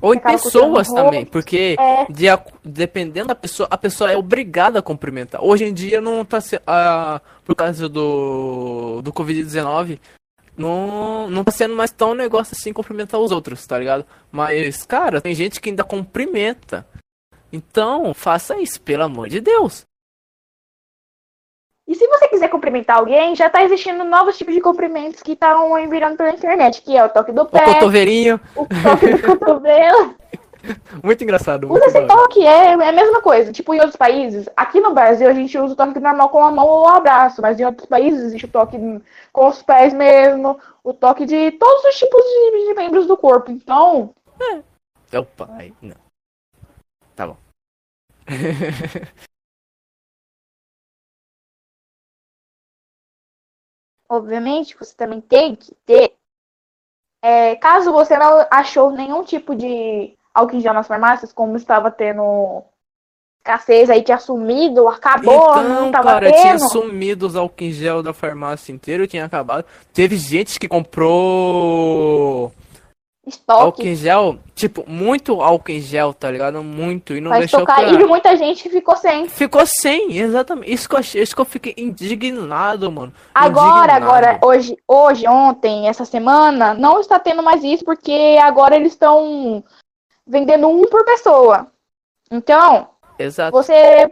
Ou 0.00 0.14
em 0.14 0.18
pessoas 0.18 0.88
também, 0.88 1.24
porque 1.24 1.76
É. 1.78 2.04
de 2.10 2.26
dependendo 2.64 3.28
da 3.28 3.34
pessoa, 3.34 3.68
a 3.70 3.78
pessoa 3.78 4.10
é 4.10 4.16
obrigada 4.16 4.78
a 4.80 4.82
cumprimentar. 4.82 5.42
Hoje 5.42 5.64
em 5.64 5.72
dia 5.72 6.00
não 6.00 6.24
tá 6.24 6.40
se, 6.40 6.60
ah, 6.66 7.20
por 7.44 7.54
causa 7.54 7.88
do 7.88 9.00
do 9.00 9.12
Covid-19, 9.12 9.98
não 10.56 11.28
não 11.30 11.44
tá 11.44 11.50
sendo 11.50 11.74
mais 11.74 11.90
tão 11.90 12.14
negócio 12.14 12.56
assim 12.58 12.72
cumprimentar 12.72 13.20
os 13.20 13.30
outros, 13.30 13.66
tá 13.66 13.78
ligado? 13.78 14.06
Mas, 14.30 14.84
cara, 14.84 15.20
tem 15.20 15.34
gente 15.34 15.60
que 15.60 15.70
ainda 15.70 15.84
cumprimenta. 15.84 16.86
Então, 17.52 18.12
faça 18.12 18.58
isso, 18.58 18.80
pelo 18.80 19.04
amor 19.04 19.28
de 19.28 19.40
Deus. 19.40 19.86
E 21.88 21.94
se 21.94 22.06
você 22.08 22.26
quiser 22.28 22.48
cumprimentar 22.48 22.98
alguém, 22.98 23.36
já 23.36 23.48
tá 23.48 23.62
existindo 23.62 24.02
novos 24.02 24.36
tipos 24.36 24.52
de 24.52 24.60
cumprimentos 24.60 25.22
que 25.22 25.32
estão 25.32 25.72
virando 25.88 26.16
pela 26.16 26.30
internet, 26.30 26.82
que 26.82 26.96
é 26.96 27.04
o 27.04 27.08
toque 27.08 27.30
do 27.30 27.42
O 27.42 27.46
pé, 27.46 27.64
cotoverinho, 27.74 28.40
o 28.56 28.66
toque 28.66 29.14
do 29.14 29.22
cotovelo. 29.22 30.16
muito 31.02 31.22
engraçado, 31.24 31.64
Usa 31.64 31.72
muito 31.72 31.84
esse 31.86 31.94
da 31.94 32.00
hora. 32.00 32.08
toque, 32.08 32.44
é, 32.46 32.66
é 32.74 32.88
a 32.88 32.92
mesma 32.92 33.20
coisa. 33.22 33.52
Tipo, 33.52 33.74
em 33.74 33.78
outros 33.78 33.96
países, 33.96 34.48
aqui 34.56 34.80
no 34.80 34.94
Brasil 34.94 35.28
a 35.28 35.32
gente 35.32 35.56
usa 35.58 35.74
o 35.74 35.76
toque 35.76 35.98
normal 36.00 36.28
com 36.30 36.42
a 36.44 36.50
mão 36.50 36.66
ou 36.66 36.82
o 36.84 36.88
abraço, 36.88 37.40
mas 37.42 37.58
em 37.58 37.64
outros 37.64 37.86
países 37.88 38.20
existe 38.22 38.46
o 38.46 38.50
toque 38.50 38.76
com 39.32 39.46
os 39.48 39.62
pés 39.62 39.92
mesmo, 39.94 40.58
o 40.82 40.92
toque 40.92 41.24
de 41.26 41.50
todos 41.52 41.84
os 41.84 41.98
tipos 41.98 42.22
de, 42.22 42.66
de 42.68 42.74
membros 42.74 43.06
do 43.06 43.16
corpo. 43.16 43.50
Então, 43.50 44.14
É 45.12 45.18
o 45.18 45.24
pai, 45.24 45.72
não. 45.80 45.96
Tá 47.14 47.26
bom. 47.26 47.36
obviamente, 54.08 54.76
você 54.78 54.94
também 54.94 55.20
tem 55.20 55.54
que 55.56 55.74
ter. 55.84 56.16
é, 57.22 57.56
caso 57.56 57.92
você 57.92 58.16
não 58.16 58.46
achou 58.50 58.90
nenhum 58.90 59.24
tipo 59.24 59.54
de 59.54 60.16
álcool 60.36 60.56
em 60.56 60.60
gel 60.60 60.74
nas 60.74 60.86
farmácias, 60.86 61.32
como 61.32 61.56
estava 61.56 61.90
tendo 61.90 62.62
escassez 63.38 63.88
aí, 63.88 64.02
tinha 64.02 64.18
sumido, 64.18 64.88
acabou, 64.88 65.62
não 65.62 65.88
Então, 65.88 65.92
tava 65.92 66.10
cara, 66.10 66.32
tinha 66.32 66.58
tendo. 66.58 66.68
sumido 66.68 67.26
os 67.26 67.36
álcool 67.36 67.62
em 67.64 67.70
gel 67.72 68.02
da 68.02 68.12
farmácia 68.12 68.72
inteira, 68.72 69.06
tinha 69.06 69.24
acabado. 69.24 69.64
Teve 69.94 70.16
gente 70.16 70.58
que 70.58 70.66
comprou 70.68 72.52
álcool 73.48 73.82
Estoque. 73.82 73.88
em 73.88 73.94
gel, 73.96 74.38
tipo, 74.54 74.84
muito 74.88 75.40
álcool 75.40 75.72
em 75.72 75.80
gel, 75.80 76.12
tá 76.12 76.30
ligado? 76.30 76.62
Muito, 76.62 77.14
e 77.14 77.20
não 77.20 77.30
Vai 77.30 77.40
deixou 77.40 77.64
pra... 77.64 77.82
E 77.82 78.04
muita 78.04 78.36
gente 78.36 78.68
ficou 78.68 78.96
sem. 78.96 79.28
Ficou 79.28 79.64
sem, 79.64 80.16
exatamente. 80.18 80.72
Isso 80.72 80.88
que 80.88 80.94
eu 80.94 80.98
achei, 80.98 81.22
isso 81.22 81.34
que 81.34 81.40
eu 81.40 81.44
fiquei 81.44 81.74
indignado, 81.76 82.90
mano. 82.90 83.12
Agora, 83.34 83.94
Indignado. 83.94 84.04
agora, 84.04 84.38
hoje, 84.44 84.76
hoje, 84.88 85.26
ontem, 85.28 85.88
essa 85.88 86.04
semana, 86.04 86.74
não 86.74 87.00
está 87.00 87.18
tendo 87.18 87.42
mais 87.42 87.62
isso, 87.64 87.84
porque 87.84 88.38
agora 88.40 88.76
eles 88.76 88.92
estão 88.92 89.62
vendendo 90.26 90.68
um 90.68 90.82
por 90.88 91.04
pessoa. 91.04 91.70
Então, 92.30 92.90
Exato. 93.18 93.52
você. 93.52 94.10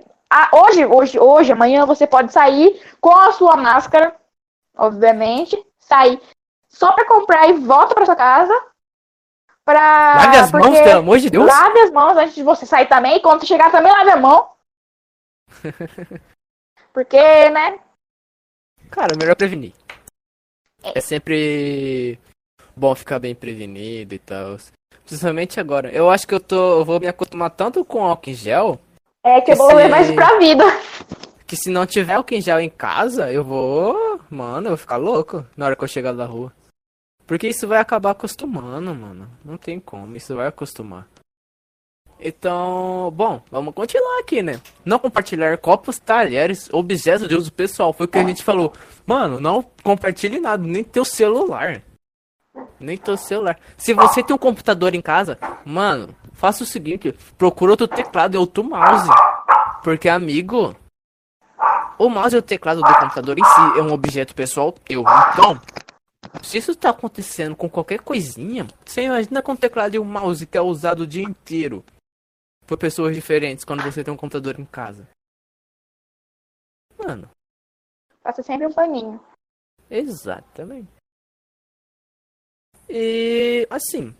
hoje, 0.52 0.86
hoje, 0.86 1.18
hoje, 1.18 1.52
amanhã 1.52 1.84
você 1.84 2.06
pode 2.06 2.32
sair 2.32 2.80
com 3.00 3.14
a 3.14 3.32
sua 3.32 3.56
máscara, 3.56 4.14
obviamente, 4.76 5.60
sair 5.78 6.20
só 6.68 6.92
para 6.92 7.06
comprar 7.06 7.48
e 7.48 7.54
volta 7.54 7.94
para 7.94 8.06
sua 8.06 8.16
casa. 8.16 8.54
Pra, 9.64 10.16
Lave 10.16 10.36
as 10.36 10.52
mãos, 10.52 10.78
pelo 10.80 10.98
amor 10.98 11.18
de 11.18 11.30
Deus. 11.30 11.46
Lave 11.46 11.80
as 11.80 11.90
mãos 11.90 12.16
antes 12.16 12.34
de 12.34 12.42
você 12.42 12.66
sair 12.66 12.86
também. 12.86 13.20
Quando 13.20 13.46
chegar 13.46 13.70
também, 13.70 13.90
lave 13.90 14.10
a 14.10 14.16
mão. 14.16 14.50
Porque, 16.92 17.50
né? 17.50 17.80
Cara, 18.90 19.16
melhor 19.18 19.34
prevenir. 19.34 19.72
É 20.82 21.00
sempre 21.00 22.18
bom 22.76 22.94
ficar 22.94 23.18
bem 23.18 23.34
prevenido 23.34 24.14
e 24.14 24.18
tal. 24.18 24.58
Principalmente 25.06 25.60
agora. 25.60 25.90
Eu 25.90 26.08
acho 26.10 26.26
que 26.26 26.34
eu 26.34 26.40
tô. 26.40 26.78
Eu 26.80 26.84
vou 26.84 26.98
me 27.00 27.06
acostumar 27.06 27.50
tanto 27.50 27.84
com 27.84 28.04
álcool 28.04 28.30
em 28.30 28.34
gel. 28.34 28.80
É 29.22 29.40
que 29.40 29.52
eu 29.52 29.56
vou 29.56 29.68
Esse- 29.68 29.76
levar 29.76 30.02
isso 30.02 30.14
pra 30.14 30.38
vida. 30.38 30.64
Que 31.46 31.56
se 31.56 31.70
não 31.70 31.84
tiver 31.86 32.14
álcool 32.14 32.34
em 32.34 32.40
gel 32.40 32.58
em 32.60 32.70
casa, 32.70 33.30
eu 33.30 33.44
vou. 33.44 34.18
Mano, 34.30 34.66
eu 34.66 34.70
vou 34.70 34.76
ficar 34.78 34.96
louco 34.96 35.44
na 35.56 35.66
hora 35.66 35.76
que 35.76 35.84
eu 35.84 35.88
chegar 35.88 36.12
da 36.12 36.24
rua. 36.24 36.52
Porque 37.26 37.48
isso 37.48 37.66
vai 37.68 37.78
acabar 37.78 38.10
acostumando, 38.10 38.94
mano. 38.94 39.28
Não 39.44 39.56
tem 39.56 39.78
como, 39.80 40.16
isso 40.16 40.34
vai 40.34 40.46
acostumar. 40.46 41.06
Então, 42.20 43.10
bom, 43.14 43.42
vamos 43.50 43.74
continuar 43.74 44.20
aqui, 44.20 44.42
né? 44.42 44.60
Não 44.84 44.98
compartilhar 44.98 45.56
copos, 45.58 45.98
talheres, 45.98 46.68
objetos 46.72 47.28
de 47.28 47.34
uso 47.34 47.52
pessoal. 47.52 47.92
Foi 47.92 48.06
o 48.06 48.08
que 48.08 48.18
a 48.18 48.24
gente 48.24 48.42
falou. 48.42 48.72
Mano, 49.06 49.40
não 49.40 49.62
compartilhe 49.82 50.38
nada, 50.40 50.62
nem 50.66 50.82
teu 50.84 51.04
celular. 51.04 51.82
Nem 52.78 52.96
teu 52.96 53.16
celular. 53.16 53.58
Se 53.76 53.94
você 53.94 54.22
tem 54.22 54.34
um 54.34 54.38
computador 54.38 54.94
em 54.94 55.02
casa, 55.02 55.38
mano, 55.64 56.14
faça 56.32 56.62
o 56.62 56.66
seguinte: 56.66 57.12
procura 57.36 57.72
outro 57.72 57.88
teclado 57.88 58.34
e 58.34 58.38
outro 58.38 58.62
mouse. 58.62 59.08
Porque, 59.82 60.08
amigo, 60.08 60.74
o 61.98 62.08
mouse 62.08 62.34
e 62.34 62.38
o 62.38 62.42
teclado 62.42 62.80
do 62.80 62.94
computador 63.00 63.38
em 63.38 63.44
si 63.44 63.78
é 63.78 63.82
um 63.82 63.92
objeto 63.92 64.34
pessoal 64.34 64.72
teu. 64.72 65.02
Então, 65.32 65.60
se 66.42 66.58
isso 66.58 66.74
tá 66.74 66.90
acontecendo 66.90 67.54
com 67.56 67.68
qualquer 67.68 68.00
coisinha, 68.00 68.66
você 68.84 69.02
imagina 69.02 69.42
com 69.42 69.52
o 69.52 69.56
teclado 69.56 69.94
e 69.94 69.98
o 69.98 70.04
mouse 70.04 70.46
que 70.46 70.56
é 70.56 70.60
usado 70.60 71.00
o 71.00 71.06
dia 71.06 71.22
inteiro 71.22 71.84
por 72.66 72.78
pessoas 72.78 73.14
diferentes 73.14 73.64
quando 73.64 73.82
você 73.82 74.02
tem 74.02 74.12
um 74.12 74.16
computador 74.16 74.58
em 74.58 74.64
casa. 74.64 75.06
Mano, 76.98 77.28
Passa 78.22 78.42
sempre 78.42 78.66
um 78.66 78.72
paninho. 78.72 79.20
exatamente. 79.90 80.88
E 82.96 83.66
assim, 83.70 84.14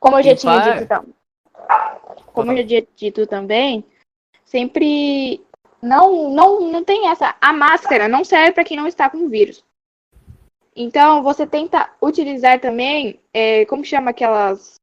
Como 0.00 0.18
eu 0.18 0.22
já 0.22 0.34
tinha 0.34 0.58
dito 0.60 0.82
então. 0.82 1.14
Como 2.32 2.52
eu 2.52 2.56
já 2.56 2.66
tinha 2.66 2.86
dito 2.96 3.26
também, 3.26 3.84
sempre 4.46 5.44
não 5.82 6.30
não 6.30 6.72
não 6.72 6.82
tem 6.82 7.08
essa 7.08 7.36
a 7.38 7.52
máscara 7.52 8.08
não 8.08 8.24
serve 8.24 8.52
para 8.52 8.64
quem 8.64 8.78
não 8.78 8.86
está 8.86 9.10
com 9.10 9.28
vírus. 9.28 9.62
Então 10.74 11.22
você 11.22 11.46
tenta 11.46 11.94
utilizar 12.00 12.58
também 12.58 13.20
é, 13.30 13.66
como 13.66 13.84
chama 13.84 14.10
aquelas 14.10 14.76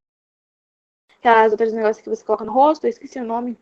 aquelas 1.17 1.51
outros 1.51 1.73
negócios 1.73 2.03
que 2.03 2.09
você 2.09 2.23
coloca 2.23 2.45
no 2.45 2.53
rosto, 2.53 2.85
eu 2.85 2.91
esqueci 2.91 3.19
o 3.19 3.25
nome. 3.25 3.57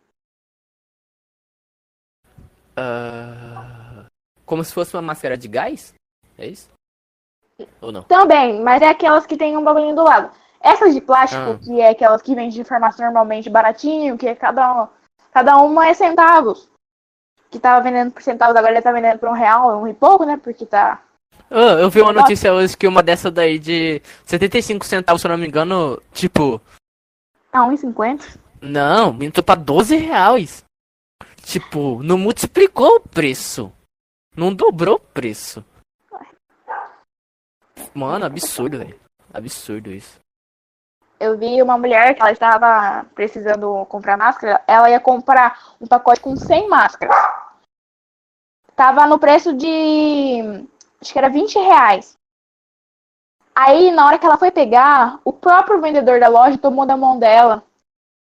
ah, 2.76 4.06
como 4.44 4.62
se 4.62 4.74
fosse 4.74 4.94
uma 4.94 5.00
máscara 5.00 5.38
de 5.38 5.48
gás? 5.48 5.94
É 6.36 6.46
isso? 6.46 6.68
Ou 7.80 7.92
não? 7.92 8.02
Também, 8.02 8.60
mas 8.62 8.82
é 8.82 8.88
aquelas 8.88 9.26
que 9.26 9.36
tem 9.36 9.56
um 9.56 9.62
bagulhinho 9.64 9.94
do 9.94 10.02
lado. 10.02 10.30
Essas 10.60 10.94
de 10.94 11.00
plástico, 11.00 11.52
Ah. 11.52 11.58
que 11.62 11.80
é 11.80 11.90
aquelas 11.90 12.22
que 12.22 12.34
vêm 12.34 12.48
de 12.48 12.64
farmácia 12.64 13.04
normalmente 13.04 13.50
baratinho, 13.50 14.16
que 14.16 14.26
é 14.26 14.34
cada, 14.34 14.88
cada 15.32 15.56
uma 15.58 15.86
é 15.86 15.94
centavos. 15.94 16.68
Que 17.50 17.58
tava 17.58 17.82
vendendo 17.84 18.10
por 18.12 18.22
centavos, 18.22 18.56
agora 18.56 18.72
ele 18.72 18.82
tá 18.82 18.90
vendendo 18.90 19.18
por 19.18 19.28
um 19.28 19.32
real, 19.32 19.80
um 19.80 19.86
e 19.86 19.94
pouco, 19.94 20.24
né? 20.24 20.36
Porque 20.42 20.66
tá. 20.66 21.02
Ah, 21.50 21.78
eu 21.78 21.90
vi 21.90 22.00
uma 22.00 22.12
notícia 22.12 22.52
hoje 22.52 22.76
que 22.76 22.88
uma 22.88 23.02
dessa 23.02 23.30
daí 23.30 23.58
de 23.58 24.00
75 24.24 24.84
centavos, 24.84 25.20
se 25.20 25.26
eu 25.26 25.30
não 25.30 25.38
me 25.38 25.46
engano, 25.46 26.00
tipo, 26.12 26.60
a 27.52 27.60
1,50. 27.60 28.38
não, 28.60 29.06
aumentou 29.06 29.44
pra 29.44 29.54
12 29.54 29.96
reais. 29.96 30.64
Tipo, 31.42 32.02
não 32.02 32.16
multiplicou 32.16 32.96
o 32.96 33.00
preço. 33.00 33.70
Não 34.34 34.52
dobrou 34.52 34.96
o 34.96 35.00
preço. 35.00 35.62
Mano, 37.94 38.26
absurdo, 38.26 38.78
velho. 38.78 38.98
Absurdo 39.32 39.90
isso. 39.90 40.18
Eu 41.20 41.38
vi 41.38 41.62
uma 41.62 41.78
mulher 41.78 42.14
que 42.14 42.20
ela 42.20 42.32
estava 42.32 43.04
precisando 43.14 43.86
comprar 43.86 44.16
máscara, 44.16 44.62
ela 44.66 44.90
ia 44.90 44.98
comprar 44.98 45.74
um 45.80 45.86
pacote 45.86 46.20
com 46.20 46.36
100 46.36 46.68
máscaras. 46.68 47.14
Tava 48.74 49.06
no 49.06 49.18
preço 49.18 49.52
de. 49.54 50.66
Acho 51.00 51.12
que 51.12 51.18
era 51.18 51.28
20 51.28 51.54
reais. 51.58 52.18
Aí, 53.54 53.92
na 53.92 54.06
hora 54.06 54.18
que 54.18 54.26
ela 54.26 54.36
foi 54.36 54.50
pegar, 54.50 55.20
o 55.24 55.32
próprio 55.32 55.80
vendedor 55.80 56.18
da 56.18 56.26
loja 56.26 56.58
tomou 56.58 56.84
da 56.84 56.96
mão 56.96 57.18
dela. 57.18 57.62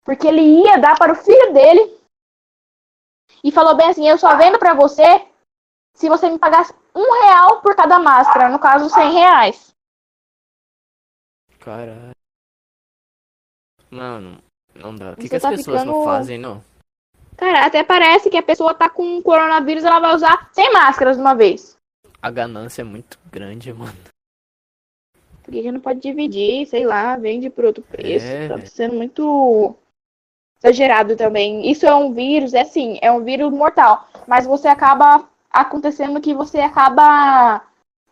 Porque 0.05 0.29
ele 0.29 0.41
ia 0.41 0.79
dar 0.79 0.97
para 0.97 1.13
o 1.13 1.17
filho 1.17 1.53
dele. 1.53 1.99
E 3.43 3.51
falou 3.51 3.75
bem 3.75 3.89
assim: 3.89 4.09
Eu 4.09 4.17
só 4.17 4.37
vendo 4.37 4.59
para 4.59 4.75
você 4.75 5.27
se 5.95 6.09
você 6.09 6.31
me 6.31 6.39
pagasse 6.39 6.73
um 6.95 7.23
real 7.23 7.61
por 7.61 7.75
cada 7.77 7.99
máscara. 7.99 8.49
No 8.49 8.59
caso, 8.59 8.89
cem 8.91 9.13
reais. 9.13 9.75
Caralho. 11.61 12.11
Mano, 13.91 14.39
não 14.75 14.95
dá. 14.95 15.13
O 15.13 15.17
que, 15.17 15.29
que 15.29 15.37
as 15.37 15.43
tá 15.43 15.51
pessoas 15.51 15.85
não 15.85 15.95
ficando- 16.01 16.05
fazem, 16.05 16.39
não? 16.39 16.63
Cara, 17.37 17.67
até 17.67 17.85
parece 17.85 18.29
que 18.29 18.37
a 18.37 18.43
pessoa 18.43 18.75
tá 18.75 18.91
com 18.91 19.23
coronavírus, 19.23 19.85
ela 19.85 20.01
vai 20.01 20.15
usar 20.15 20.51
100 20.53 20.73
máscaras 20.73 21.17
de 21.17 21.23
uma 21.23 21.35
vez. 21.35 21.77
A 22.21 22.31
ganância 22.31 22.83
é 22.83 22.85
muito 22.85 23.17
grande, 23.31 23.73
mano. 23.73 23.97
Porque 25.45 25.63
gente 25.63 25.73
não 25.73 25.81
pode 25.81 26.01
dividir, 26.01 26.67
sei 26.67 26.85
lá, 26.85 27.17
vende 27.17 27.49
por 27.49 27.65
outro 27.65 27.83
preço. 27.85 28.27
É, 28.27 28.49
tá 28.49 28.67
sendo 28.67 28.95
muito 28.97 29.75
exagerado 30.63 31.17
também. 31.17 31.71
Isso 31.71 31.87
é 31.87 31.95
um 31.95 32.13
vírus, 32.13 32.53
é 32.55 32.65
sim, 32.65 32.99
é 33.01 33.11
um 33.11 33.23
vírus 33.23 33.51
mortal. 33.53 34.09
Mas 34.27 34.45
você 34.45 34.67
acaba 34.69 35.27
acontecendo 35.51 36.21
que 36.21 36.35
você 36.35 36.61
acaba 36.61 37.63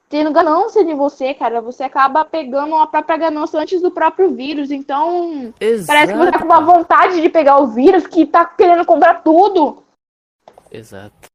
tendo 0.09 0.31
ganância 0.33 0.85
de 0.85 0.94
você, 0.94 1.35
cara. 1.35 1.61
Você 1.61 1.83
acaba 1.83 2.25
pegando 2.25 2.75
a 2.77 2.87
própria 2.87 3.16
ganância 3.16 3.59
antes 3.59 3.81
do 3.83 3.90
próprio 3.90 4.31
vírus. 4.35 4.70
Então, 4.70 5.53
Exato. 5.61 5.87
parece 5.87 6.12
que 6.12 6.18
você 6.18 6.31
tá 6.33 6.38
com 6.38 6.44
uma 6.44 6.61
vontade 6.61 7.20
de 7.20 7.29
pegar 7.29 7.59
o 7.59 7.68
vírus 7.68 8.07
que 8.07 8.27
tá 8.27 8.44
querendo 8.44 8.85
comprar 8.85 9.22
tudo. 9.22 9.83
Exato. 10.70 11.29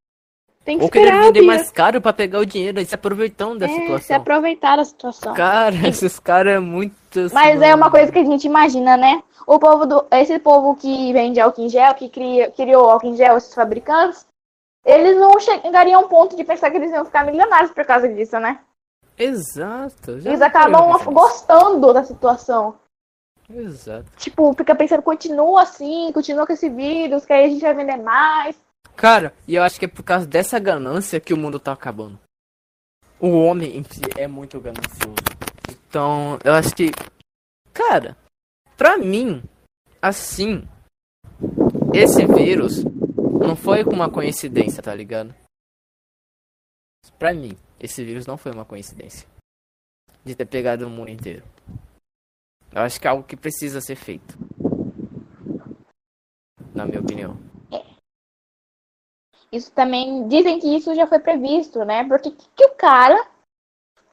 Tem 0.63 0.77
que 0.77 0.83
Ou 0.83 0.91
querer 0.91 1.19
vender 1.23 1.41
mais 1.41 1.71
caro 1.71 1.99
pra 1.99 2.13
pegar 2.13 2.37
o 2.39 2.45
dinheiro 2.45 2.79
e 2.79 2.85
se 2.85 2.93
aproveitando 2.93 3.59
da 3.59 3.65
É, 3.65 3.69
se 3.69 3.75
situação. 3.81 4.15
aproveitar 4.17 4.75
da 4.77 4.85
situação. 4.85 5.33
Cara, 5.33 5.75
esses 5.87 6.19
caras 6.19 6.53
é 6.53 6.59
muito. 6.59 6.93
Mas 7.33 7.59
é 7.61 7.73
uma 7.73 7.89
coisa 7.89 8.11
que 8.11 8.19
a 8.19 8.23
gente 8.23 8.45
imagina, 8.45 8.95
né? 8.95 9.23
O 9.47 9.57
povo 9.57 9.87
do. 9.87 10.05
Esse 10.11 10.37
povo 10.37 10.75
que 10.75 11.11
vende 11.13 11.39
álcool 11.39 11.63
em 11.63 11.69
gel, 11.69 11.95
que 11.95 12.07
cria, 12.09 12.51
criou 12.51 12.91
álcool 12.91 13.07
em 13.07 13.15
gel, 13.17 13.37
esses 13.37 13.53
fabricantes, 13.55 14.23
eles 14.85 15.17
não 15.17 15.39
chegariam 15.39 16.01
a 16.01 16.05
um 16.05 16.07
ponto 16.07 16.35
de 16.35 16.43
pensar 16.43 16.71
que 16.71 16.77
eles 16.77 16.91
iam 16.91 17.05
ficar 17.05 17.25
milionários 17.25 17.71
por 17.71 17.85
causa 17.85 18.07
disso, 18.07 18.39
né? 18.39 18.59
Exato. 19.17 20.11
Eles 20.11 20.41
acabam 20.41 20.97
gostando 21.05 21.93
da 21.93 22.03
situação. 22.03 22.79
Exato. 23.49 24.05
Tipo, 24.17 24.53
fica 24.53 24.73
pensando, 24.73 25.01
continua 25.01 25.63
assim, 25.63 26.11
continua 26.13 26.47
com 26.47 26.53
esse 26.53 26.69
vírus, 26.69 27.25
que 27.25 27.33
aí 27.33 27.45
a 27.45 27.49
gente 27.49 27.61
vai 27.61 27.73
vender 27.73 27.97
mais. 27.97 28.55
Cara, 28.95 29.33
e 29.47 29.55
eu 29.55 29.63
acho 29.63 29.79
que 29.79 29.85
é 29.85 29.87
por 29.87 30.03
causa 30.03 30.25
dessa 30.25 30.57
ganância 30.57 31.19
que 31.19 31.33
o 31.33 31.37
mundo 31.37 31.59
tá 31.59 31.71
acabando. 31.71 32.19
O 33.19 33.29
homem 33.43 33.77
em 33.77 33.83
si 33.83 34.01
é 34.17 34.27
muito 34.27 34.59
ganancioso. 34.59 35.15
Então, 35.69 36.39
eu 36.43 36.53
acho 36.53 36.75
que. 36.75 36.91
Cara, 37.73 38.17
pra 38.75 38.97
mim, 38.97 39.43
assim. 40.01 40.67
Esse 41.93 42.25
vírus 42.25 42.83
não 43.41 43.55
foi 43.55 43.83
uma 43.83 44.09
coincidência, 44.09 44.81
tá 44.81 44.93
ligado? 44.93 45.33
Pra 47.17 47.33
mim, 47.33 47.57
esse 47.79 48.03
vírus 48.03 48.25
não 48.25 48.37
foi 48.37 48.51
uma 48.51 48.65
coincidência. 48.65 49.27
De 50.23 50.35
ter 50.35 50.45
pegado 50.45 50.85
o 50.85 50.89
mundo 50.89 51.09
inteiro. 51.09 51.43
Eu 52.71 52.81
acho 52.81 52.99
que 53.01 53.07
é 53.07 53.09
algo 53.09 53.23
que 53.23 53.35
precisa 53.35 53.81
ser 53.81 53.95
feito. 53.95 54.37
Na 56.73 56.85
minha 56.85 57.01
opinião. 57.01 57.37
Isso 59.51 59.71
também. 59.71 60.27
Dizem 60.27 60.59
que 60.59 60.67
isso 60.75 60.95
já 60.95 61.05
foi 61.05 61.19
previsto, 61.19 61.83
né? 61.83 62.07
Porque 62.07 62.31
que, 62.31 62.65
o 62.65 62.75
cara. 62.75 63.27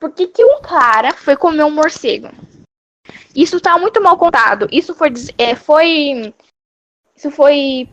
Por 0.00 0.12
que, 0.12 0.26
que 0.26 0.44
um 0.44 0.60
cara 0.60 1.12
foi 1.14 1.36
comer 1.36 1.64
um 1.64 1.70
morcego? 1.70 2.28
Isso 3.34 3.60
tá 3.60 3.78
muito 3.78 4.02
mal 4.02 4.18
contado. 4.18 4.66
Isso 4.72 4.94
foi. 4.94 5.12
É, 5.36 5.54
foi. 5.54 6.34
Isso 7.14 7.30
foi. 7.30 7.88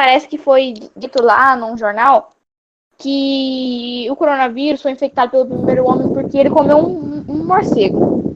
Parece 0.00 0.26
que 0.26 0.38
foi 0.38 0.72
dito 0.96 1.22
lá 1.22 1.54
num 1.54 1.76
jornal 1.76 2.30
que 2.96 4.08
o 4.10 4.16
coronavírus 4.16 4.80
foi 4.80 4.92
infectado 4.92 5.30
pelo 5.30 5.44
primeiro 5.44 5.86
homem 5.86 6.10
porque 6.10 6.38
ele 6.38 6.48
comeu 6.48 6.78
um, 6.78 7.22
um 7.28 7.44
morcego. 7.44 8.34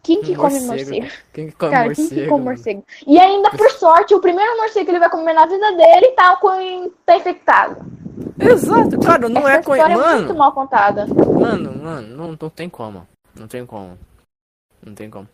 Quem 0.00 0.22
que 0.22 0.36
come 0.36 0.60
morcego? 0.60 1.08
Quem 1.32 1.48
que 1.48 1.52
come 1.56 1.72
Cara, 1.72 1.86
morcego? 1.86 2.08
quem 2.08 2.18
que 2.18 2.28
come 2.28 2.30
mano? 2.30 2.44
morcego? 2.44 2.84
E 3.08 3.18
ainda, 3.18 3.50
por 3.50 3.68
sorte, 3.72 4.14
o 4.14 4.20
primeiro 4.20 4.56
morcego 4.56 4.84
que 4.84 4.92
ele 4.92 5.00
vai 5.00 5.10
comer 5.10 5.32
na 5.32 5.46
vida 5.46 5.72
dele 5.72 6.12
tá, 6.12 6.36
com, 6.36 6.92
tá 7.04 7.16
infectado. 7.16 7.84
Exato, 8.38 9.00
cara, 9.00 9.28
não 9.28 9.48
Essa 9.48 9.58
é 9.58 9.62
coi... 9.64 9.78
história 9.78 9.94
é 9.94 9.96
muito 9.96 10.28
Mano, 10.28 10.38
mal 10.38 10.52
contada. 10.52 11.06
mano, 11.08 11.76
mano, 11.76 12.16
não, 12.16 12.38
não 12.40 12.50
tem 12.50 12.68
como. 12.68 13.04
Não 13.34 13.48
tem 13.48 13.66
como. 13.66 13.98
Não 14.80 14.94
tem 14.94 15.10
como. 15.10 15.28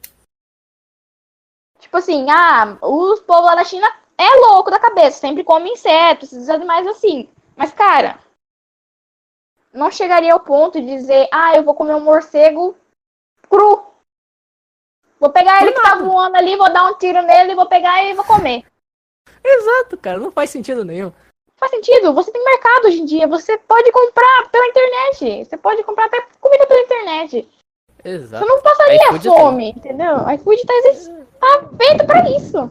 Tipo 1.81 1.99
assim, 1.99 2.31
ah, 2.31 2.79
os 2.81 3.21
povos 3.21 3.45
lá 3.45 3.55
da 3.57 3.65
China 3.65 3.87
é 4.19 4.35
louco 4.47 4.71
da 4.71 4.79
cabeça, 4.79 5.19
sempre 5.19 5.45
come 5.45 5.71
insetos, 5.71 6.33
esses 6.33 6.49
animais 6.49 6.87
assim. 6.87 7.29
Mas, 7.57 7.73
cara, 7.73 8.19
não 9.73 9.91
chegaria 9.91 10.33
ao 10.33 10.41
ponto 10.41 10.81
de 10.81 10.87
dizer, 10.87 11.29
ah, 11.33 11.57
eu 11.57 11.63
vou 11.63 11.75
comer 11.75 11.95
um 11.95 12.01
morcego 12.01 12.77
cru. 13.49 13.85
Vou 15.19 15.31
pegar 15.31 15.63
ele 15.63 15.73
que 15.73 15.83
tá 15.83 15.97
voando 15.97 16.37
ali, 16.37 16.57
vou 16.57 16.73
dar 16.73 16.91
um 16.91 16.99
tiro 16.99 17.23
nele, 17.23 17.55
vou 17.55 17.67
pegar 17.67 18.05
e 18.05 18.15
vou 18.15 18.25
comer. 18.25 18.65
Exato, 19.43 19.97
cara, 19.97 20.19
não 20.19 20.31
faz 20.31 20.51
sentido 20.51 20.85
nenhum. 20.85 21.13
Faz 21.57 21.71
sentido, 21.71 22.13
você 22.13 22.31
tem 22.31 22.45
mercado 22.45 22.87
hoje 22.87 23.01
em 23.01 23.07
dia, 23.07 23.27
você 23.27 23.57
pode 23.57 23.91
comprar 23.91 24.51
pela 24.51 24.67
internet. 24.67 25.45
Você 25.45 25.57
pode 25.57 25.83
comprar 25.85 26.05
até 26.05 26.23
comida 26.39 26.67
pela 26.67 26.81
internet. 26.81 27.49
Exato. 28.05 28.45
Você 28.45 28.51
não 28.51 28.63
passaria 28.63 29.01
é 29.01 29.21
fome, 29.21 29.71
entendeu? 29.71 30.17
iFood 30.35 30.63
tá, 30.67 30.75
tá 31.41 31.69
feito 31.79 32.07
pra 32.07 32.31
isso. 32.31 32.71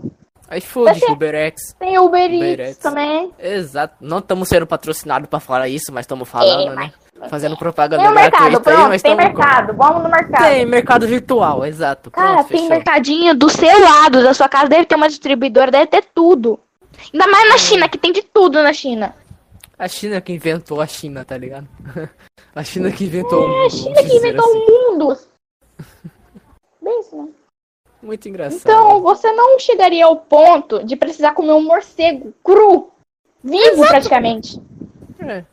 iFood, 0.58 1.04
UberX. 1.10 1.74
Tem 1.80 1.98
Uber 1.98 2.26
Uber 2.26 2.60
Eats 2.60 2.78
também. 2.78 3.32
Exato. 3.40 3.96
Não 4.00 4.20
estamos 4.20 4.48
sendo 4.48 4.68
patrocinados 4.68 5.28
pra 5.30 5.40
falar 5.40 5.68
isso, 5.68 5.92
mas 5.92 6.04
estamos 6.04 6.28
falando, 6.30 6.72
É, 6.72 6.76
né? 6.76 6.94
Fazendo 7.30 7.56
propaganda 7.58 8.04
Tem 8.04 8.14
mercado, 8.14 8.42
gratuita 8.42 8.70
aí, 8.70 8.76
pronto, 8.76 8.90
mas 8.90 9.02
tem 9.02 9.16
mercado. 9.16 9.74
Vamos 9.74 10.04
no 10.04 10.10
mercado. 10.10 10.44
Tem 10.44 10.66
mercado 10.66 11.08
virtual, 11.08 11.66
exato. 11.66 12.12
Cara, 12.12 12.34
Pronto, 12.34 12.48
tem 12.50 12.58
fechou. 12.58 12.70
mercadinho 12.70 13.34
do 13.34 13.50
seu 13.50 13.80
lado, 13.82 14.22
da 14.22 14.34
sua 14.34 14.50
casa. 14.50 14.68
Deve 14.68 14.86
ter 14.86 14.96
uma 14.96 15.08
distribuidora, 15.08 15.72
deve 15.72 15.88
ter 15.88 16.04
tudo. 16.14 16.60
Ainda 17.14 17.26
mais 17.28 17.50
na 17.50 17.58
China, 17.58 17.88
que 17.90 17.98
tem 17.98 18.12
de 18.12 18.22
tudo 18.22 18.62
na 18.62 18.74
China. 18.74 19.16
A 19.80 19.88
China 19.88 20.20
que 20.22 20.34
inventou 20.34 20.82
a 20.82 20.88
China, 20.88 21.24
tá 21.26 21.38
ligado? 21.38 21.68
a 22.54 22.64
China 22.64 22.92
que 22.92 23.06
inventou 23.06 23.46
o 23.46 23.48
mundo. 23.48 23.62
É 23.64 23.66
a 23.66 23.70
China 23.70 23.96
que 24.04 24.16
inventou 24.18 24.46
assim. 24.46 24.58
o 24.58 24.92
mundo. 24.92 25.18
Bem 26.82 27.00
isso, 27.00 27.16
né? 27.16 27.28
Muito 28.06 28.30
engraçado. 28.30 28.60
Então, 28.62 29.02
você 29.02 29.32
não 29.34 29.58
chegaria 29.60 30.06
ao 30.06 30.16
ponto 30.16 30.84
de 30.84 30.96
precisar 30.96 31.34
comer 31.34 31.54
um 31.54 31.64
morcego 31.64 32.32
cru, 32.44 32.92
vivo 33.44 33.82
praticamente. 33.88 34.62
É. 35.20 35.44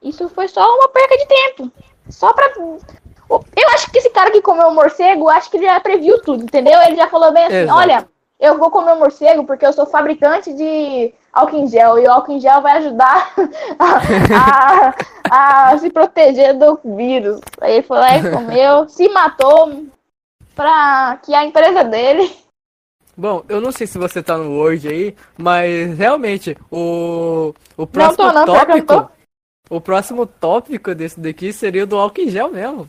Isso 0.00 0.28
foi 0.28 0.46
só 0.46 0.62
uma 0.76 0.88
perca 0.88 1.16
de 1.16 1.26
tempo. 1.26 1.72
Só 2.08 2.32
pra. 2.32 2.48
Eu 2.56 3.68
acho 3.74 3.90
que 3.90 3.98
esse 3.98 4.08
cara 4.10 4.30
que 4.30 4.40
comeu 4.40 4.68
o 4.68 4.74
morcego, 4.74 5.28
acho 5.28 5.50
que 5.50 5.56
ele 5.56 5.66
já 5.66 5.80
previu 5.80 6.22
tudo, 6.22 6.44
entendeu? 6.44 6.80
Ele 6.82 6.94
já 6.96 7.08
falou 7.08 7.32
bem 7.32 7.44
assim: 7.46 7.56
Exato. 7.56 7.76
olha, 7.78 8.08
eu 8.38 8.56
vou 8.56 8.70
comer 8.70 8.92
o 8.92 8.98
morcego 9.00 9.44
porque 9.44 9.66
eu 9.66 9.72
sou 9.72 9.84
fabricante 9.84 10.52
de 10.54 11.12
álcool 11.32 11.56
em 11.58 11.66
gel. 11.66 11.98
E 11.98 12.06
o 12.06 12.10
álcool 12.12 12.32
em 12.32 12.40
gel 12.40 12.62
vai 12.62 12.78
ajudar 12.78 13.34
a, 13.78 14.94
a- 15.30 15.70
a 15.72 15.78
se 15.78 15.90
proteger 15.90 16.54
do 16.56 16.78
vírus. 16.84 17.40
Aí 17.60 17.74
ele 17.74 17.82
foi 17.82 17.98
lá 17.98 18.16
e 18.16 18.30
comeu, 18.30 18.88
se 18.88 19.08
matou 19.08 19.72
pra 20.58 21.20
que 21.24 21.32
a 21.32 21.44
empresa 21.44 21.84
dele. 21.84 22.34
Bom, 23.16 23.44
eu 23.48 23.60
não 23.60 23.70
sei 23.70 23.86
se 23.86 23.96
você 23.96 24.20
tá 24.20 24.36
no 24.36 24.58
Word 24.58 24.88
aí, 24.88 25.14
mas 25.36 25.96
realmente, 25.96 26.56
o, 26.70 27.54
o 27.76 27.86
próximo 27.86 28.16
tô, 28.16 28.32
não, 28.32 28.40
eu 28.40 28.46
não 28.46 28.66
tópico. 28.66 29.10
O 29.70 29.80
próximo 29.80 30.26
tópico 30.26 30.94
desse 30.94 31.20
daqui 31.20 31.52
seria 31.52 31.84
o 31.84 31.86
do 31.86 31.96
álcool 31.96 32.22
em 32.22 32.30
gel 32.30 32.50
mesmo. 32.50 32.88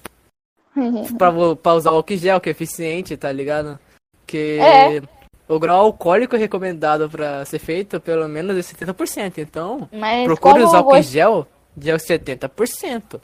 pra, 1.18 1.32
pra 1.56 1.74
usar 1.74 1.92
o 1.92 1.96
álcool 1.98 2.14
em 2.14 2.18
gel, 2.18 2.40
que 2.42 2.50
é 2.50 2.52
eficiente, 2.52 3.16
tá 3.18 3.32
ligado? 3.32 3.78
Que 4.26 4.60
É. 4.60 5.02
o 5.48 5.60
grau 5.60 5.80
alcoólico 5.86 6.36
é 6.36 6.40
recomendado 6.40 7.10
pra 7.10 7.44
ser 7.46 7.60
feito 7.60 8.00
pelo 8.00 8.28
menos 8.28 8.56
de 8.56 8.62
70%. 8.62 9.38
Então, 9.38 9.90
Mas 9.92 10.26
procure 10.26 10.64
usar 10.64 10.80
álcool 10.80 10.98
em 10.98 11.04
gel 11.04 11.48
de 11.76 11.92
70%. 11.92 13.20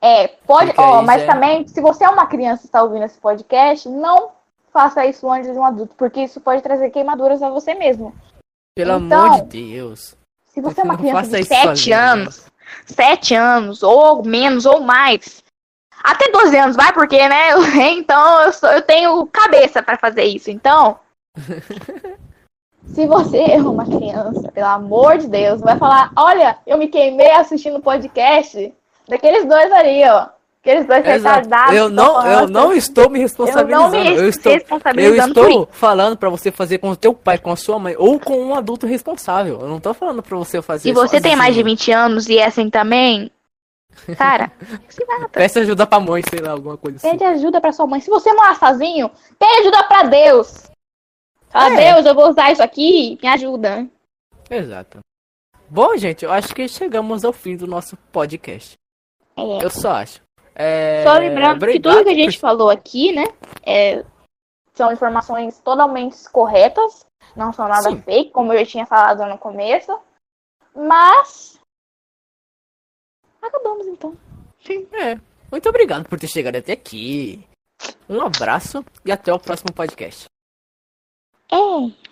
É, 0.00 0.28
pode, 0.28 0.72
ó, 0.76 0.98
aí 1.00 1.04
mas 1.04 1.22
já- 1.22 1.32
também, 1.32 1.66
se 1.66 1.80
você 1.80 2.04
é 2.04 2.08
uma 2.08 2.26
criança 2.26 2.62
e 2.64 2.66
está 2.66 2.82
ouvindo 2.82 3.04
esse 3.04 3.18
podcast, 3.18 3.88
não 3.88 4.30
faça 4.72 5.06
isso 5.06 5.28
antes 5.30 5.50
de 5.50 5.58
um 5.58 5.64
adulto, 5.64 5.94
porque 5.96 6.22
isso 6.22 6.40
pode 6.40 6.62
trazer 6.62 6.90
queimaduras 6.90 7.42
a 7.42 7.48
você 7.50 7.74
mesmo. 7.74 8.14
Pelo 8.76 8.98
Então, 9.06 9.26
amor 9.26 9.42
de 9.48 9.72
Deus. 9.72 10.14
Se 10.48 10.60
você 10.60 10.80
é 10.82 10.84
uma 10.84 10.98
criança 10.98 11.30
de 11.30 11.40
isso 11.40 11.48
7 11.48 11.66
sozinho, 11.66 11.98
anos, 11.98 12.46
7 12.84 13.34
anos, 13.34 13.82
ou 13.82 14.22
menos, 14.24 14.66
ou 14.66 14.80
mais, 14.80 15.42
até 16.04 16.30
12 16.30 16.56
anos, 16.58 16.76
vai, 16.76 16.92
porque, 16.92 17.26
né? 17.28 17.50
Então, 17.96 18.42
eu, 18.42 18.52
sou, 18.52 18.68
eu 18.70 18.82
tenho 18.82 19.26
cabeça 19.28 19.82
para 19.82 19.96
fazer 19.96 20.24
isso. 20.24 20.50
Então, 20.50 20.98
se 22.86 23.06
você 23.06 23.38
é 23.38 23.56
uma 23.62 23.84
criança, 23.84 24.50
pelo 24.52 24.66
amor 24.68 25.18
de 25.18 25.28
Deus, 25.28 25.60
vai 25.60 25.78
falar: 25.78 26.12
Olha, 26.16 26.58
eu 26.66 26.78
me 26.78 26.88
queimei 26.88 27.30
assistindo 27.30 27.80
podcast 27.80 28.74
daqueles 29.08 29.44
dois 29.46 29.70
ali, 29.72 30.02
ó. 30.08 30.28
Aqueles 30.60 30.84
dois 30.86 31.06
Exato. 31.06 31.36
retardados. 31.36 31.74
Eu 31.76 31.88
não, 31.88 32.26
eu 32.26 32.48
não 32.48 32.72
estou 32.72 33.08
me 33.08 33.20
responsabilizando. 33.20 33.94
Eu 33.96 34.04
não 34.04 34.10
me 34.12 34.16
eu 34.16 34.28
estou, 34.28 34.52
eu 34.98 35.16
estou 35.16 35.68
falando 35.70 36.16
pra 36.16 36.28
você 36.28 36.50
fazer 36.50 36.78
com 36.78 36.90
o 36.90 36.96
teu 36.96 37.14
pai, 37.14 37.38
com 37.38 37.52
a 37.52 37.56
sua 37.56 37.78
mãe 37.78 37.94
ou 37.96 38.18
com 38.18 38.36
um 38.42 38.52
adulto 38.54 38.84
responsável. 38.84 39.60
Eu 39.60 39.68
não 39.68 39.78
tô 39.78 39.94
falando 39.94 40.22
pra 40.24 40.36
você 40.36 40.60
fazer 40.60 40.88
Se 40.88 40.92
você 40.92 41.20
tem 41.20 41.36
mais 41.36 41.54
de 41.54 41.62
20 41.62 41.92
anos 41.92 42.28
e 42.28 42.38
é 42.38 42.46
assim 42.46 42.68
também, 42.68 43.30
cara, 44.18 44.50
se 44.88 45.04
mata. 45.06 45.28
Peça 45.28 45.60
ajuda 45.60 45.86
pra 45.86 46.00
mãe, 46.00 46.20
sei 46.28 46.40
lá, 46.40 46.50
alguma 46.50 46.76
coisa 46.76 46.96
assim. 46.96 47.10
Pede 47.10 47.22
ajuda 47.22 47.60
pra 47.60 47.72
sua 47.72 47.86
mãe. 47.86 48.00
Se 48.00 48.10
você 48.10 48.32
morar 48.32 48.56
sozinho, 48.56 49.08
pede 49.38 49.60
ajuda 49.60 49.84
pra 49.84 50.02
Deus. 50.02 50.68
Fala, 51.48 51.80
É. 51.80 51.94
Deus, 51.94 52.06
eu 52.06 52.14
vou 52.14 52.28
usar 52.28 52.50
isso 52.50 52.62
aqui, 52.62 53.16
me 53.22 53.28
ajuda. 53.28 53.86
Exato. 54.50 54.98
Bom, 55.70 55.96
gente, 55.96 56.24
eu 56.24 56.32
acho 56.32 56.52
que 56.52 56.66
chegamos 56.66 57.24
ao 57.24 57.32
fim 57.32 57.56
do 57.56 57.68
nosso 57.68 57.96
podcast. 58.10 58.74
É. 59.36 59.64
Eu 59.64 59.70
só 59.70 59.92
acho. 59.92 60.22
É, 60.54 61.04
Só 61.04 61.18
lembrando 61.18 61.66
que 61.66 61.78
tudo 61.78 62.02
que 62.02 62.10
a 62.10 62.14
gente 62.14 62.38
falou 62.38 62.70
aqui, 62.70 63.12
né, 63.12 63.24
é, 63.62 64.02
são 64.72 64.90
informações 64.90 65.58
totalmente 65.58 66.16
corretas, 66.30 67.06
não 67.36 67.52
são 67.52 67.68
nada 67.68 67.90
Sim. 67.90 68.00
fake, 68.00 68.30
como 68.30 68.52
eu 68.52 68.60
já 68.60 68.66
tinha 68.66 68.86
falado 68.86 69.26
no 69.26 69.36
começo. 69.36 69.98
Mas. 70.74 71.60
Acabamos 73.42 73.86
então. 73.86 74.16
É. 74.92 75.18
Muito 75.50 75.68
obrigado 75.68 76.08
por 76.08 76.18
ter 76.18 76.26
chegado 76.26 76.56
até 76.56 76.72
aqui. 76.72 77.46
Um 78.08 78.20
abraço 78.20 78.84
e 79.04 79.12
até 79.12 79.32
o 79.32 79.38
próximo 79.38 79.72
podcast. 79.72 80.24
É. 81.52 82.05